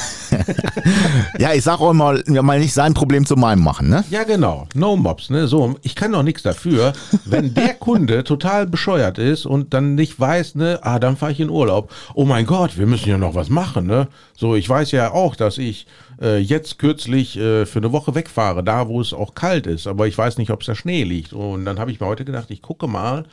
[1.39, 4.03] ja, ich sag auch mal, mal nicht sein Problem zu meinem machen, ne?
[4.09, 4.67] Ja, genau.
[4.73, 5.47] No Mobs, ne?
[5.47, 6.93] So, ich kann doch nichts dafür,
[7.25, 11.39] wenn der Kunde total bescheuert ist und dann nicht weiß, ne, ah, dann fahre ich
[11.39, 11.91] in Urlaub.
[12.13, 14.07] Oh mein Gott, wir müssen ja noch was machen, ne?
[14.37, 15.87] So, ich weiß ja auch, dass ich
[16.21, 20.07] äh, jetzt kürzlich äh, für eine Woche wegfahre, da wo es auch kalt ist, aber
[20.07, 21.33] ich weiß nicht, ob es da Schnee liegt.
[21.33, 23.25] Und dann habe ich mir heute gedacht, ich gucke mal,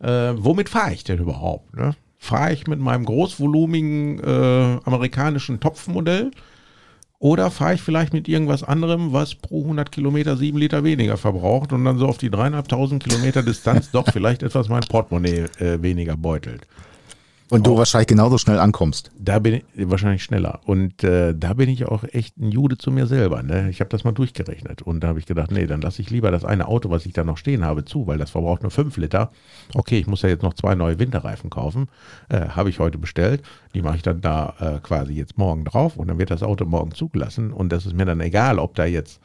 [0.00, 1.96] äh, womit fahre ich denn überhaupt, ne?
[2.18, 6.30] Fahre ich mit meinem großvolumigen äh, amerikanischen Topfmodell?
[7.22, 11.72] Oder fahre ich vielleicht mit irgendwas anderem, was pro 100 Kilometer sieben Liter weniger verbraucht
[11.72, 16.16] und dann so auf die dreieinhalbtausend Kilometer Distanz doch vielleicht etwas mein Portemonnaie äh, weniger
[16.16, 16.62] beutelt.
[17.52, 19.10] Und du wahrscheinlich genauso schnell ankommst.
[19.18, 20.60] Da bin ich wahrscheinlich schneller.
[20.64, 23.42] Und äh, da bin ich auch echt ein Jude zu mir selber.
[23.42, 23.68] Ne?
[23.68, 24.80] Ich habe das mal durchgerechnet.
[24.80, 27.12] Und da habe ich gedacht, nee, dann lasse ich lieber das eine Auto, was ich
[27.12, 29.32] da noch stehen habe, zu, weil das verbraucht nur fünf Liter.
[29.74, 31.88] Okay, ich muss ja jetzt noch zwei neue Winterreifen kaufen.
[32.30, 33.42] Äh, habe ich heute bestellt.
[33.74, 35.98] Die mache ich dann da äh, quasi jetzt morgen drauf.
[35.98, 37.52] Und dann wird das Auto morgen zugelassen.
[37.52, 39.20] Und das ist mir dann egal, ob da jetzt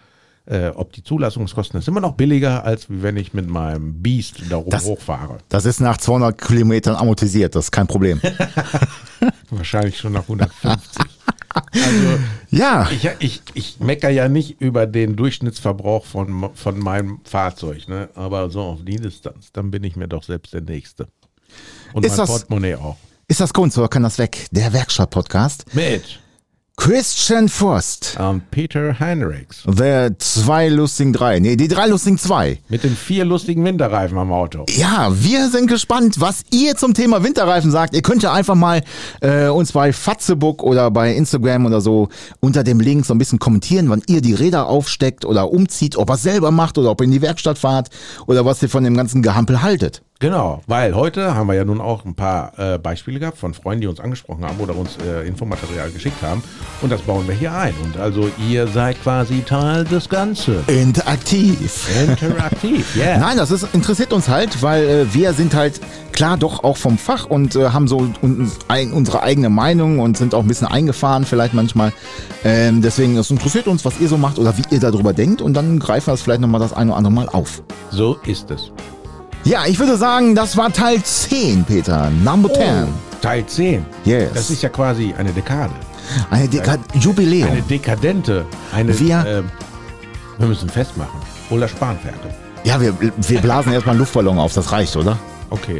[0.47, 4.55] äh, ob die Zulassungskosten ist immer noch billiger, als wenn ich mit meinem Beast da
[4.57, 5.37] rum Das- hochfahre.
[5.49, 8.21] Das ist nach 200 Kilometern amortisiert, das ist kein Problem.
[9.49, 11.01] Wahrscheinlich schon nach 150.
[11.73, 12.19] Also
[12.51, 18.09] ja, Ich, ich, ich mecker ja nicht über den Durchschnittsverbrauch von, von meinem Fahrzeug, ne?
[18.15, 21.07] aber so auf die Distanz, dann bin ich mir doch selbst der Nächste.
[21.93, 22.97] Und Ist mein das- Portemonnaie auch.
[23.27, 24.47] ist das Kunst oder kann das weg?
[24.51, 25.65] Der Werkstatt-Podcast.
[25.73, 26.19] Mit
[26.79, 28.15] Christian Frost.
[28.19, 29.63] ähm, Peter Heinrichs.
[29.65, 31.39] The zwei lustigen drei.
[31.39, 32.59] Nee, die drei lustigen zwei.
[32.69, 34.63] Mit den vier lustigen Winterreifen am Auto.
[34.69, 37.95] Ja, wir sind gespannt, was ihr zum Thema Winterreifen sagt.
[37.95, 38.83] Ihr könnt ja einfach mal
[39.21, 42.09] äh, uns bei Fatzebook oder bei Instagram oder so
[42.41, 46.11] unter dem Link so ein bisschen kommentieren, wann ihr die Räder aufsteckt oder umzieht, ob
[46.11, 47.89] ihr es selber macht oder ob ihr in die Werkstatt fahrt
[48.27, 50.03] oder was ihr von dem ganzen Gehampel haltet.
[50.19, 53.81] Genau, weil heute haben wir ja nun auch ein paar äh, Beispiele gehabt von Freunden,
[53.81, 56.41] die uns angesprochen haben oder uns äh, Infomaterial geschickt haben.
[56.81, 57.75] Und das bauen wir hier ein.
[57.83, 60.65] Und also ihr seid quasi Teil des Ganzen.
[60.65, 61.87] Interaktiv.
[62.01, 63.19] Interaktiv, yeah.
[63.19, 65.79] Nein, das ist, interessiert uns halt, weil äh, wir sind halt
[66.13, 70.17] klar doch auch vom Fach und äh, haben so uns, ein, unsere eigene Meinung und
[70.17, 71.93] sind auch ein bisschen eingefahren vielleicht manchmal.
[72.43, 75.53] Ähm, deswegen, es interessiert uns, was ihr so macht oder wie ihr darüber denkt und
[75.53, 77.61] dann greifen wir das vielleicht nochmal das eine oder andere Mal auf.
[77.91, 78.71] So ist es.
[79.47, 82.09] Ja, ich würde sagen, das war Teil 10, Peter.
[82.09, 82.87] Number 10.
[83.21, 83.85] Teil 10.
[84.03, 84.31] Yes.
[84.33, 85.73] Das ist ja quasi eine Dekade.
[86.29, 87.49] Eine Dekade Jubiläum.
[87.51, 88.45] Eine dekadente.
[88.73, 89.49] Eine, Wir- ähm,
[90.37, 91.19] wir müssen festmachen.
[91.49, 92.29] Oder Spanferkel.
[92.65, 95.17] ja, wir, wir blasen erstmal einen Luftballon auf, das reicht, oder?
[95.49, 95.79] Okay,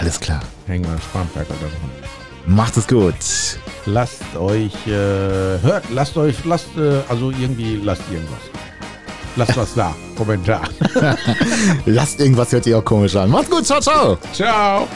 [0.00, 0.40] Alles klar.
[0.66, 2.54] hängen wir Spanferkel da dran.
[2.56, 3.14] Macht es gut.
[3.86, 4.90] Lasst euch, äh,
[5.62, 8.40] hört, lasst euch, lasst, äh, also irgendwie, lasst irgendwas.
[9.36, 9.94] Lasst was da.
[10.16, 10.62] Kommentar.
[11.86, 13.30] Lasst irgendwas, hört ihr auch komisch an.
[13.30, 14.18] Macht's gut, ciao, ciao.
[14.32, 14.88] Ciao.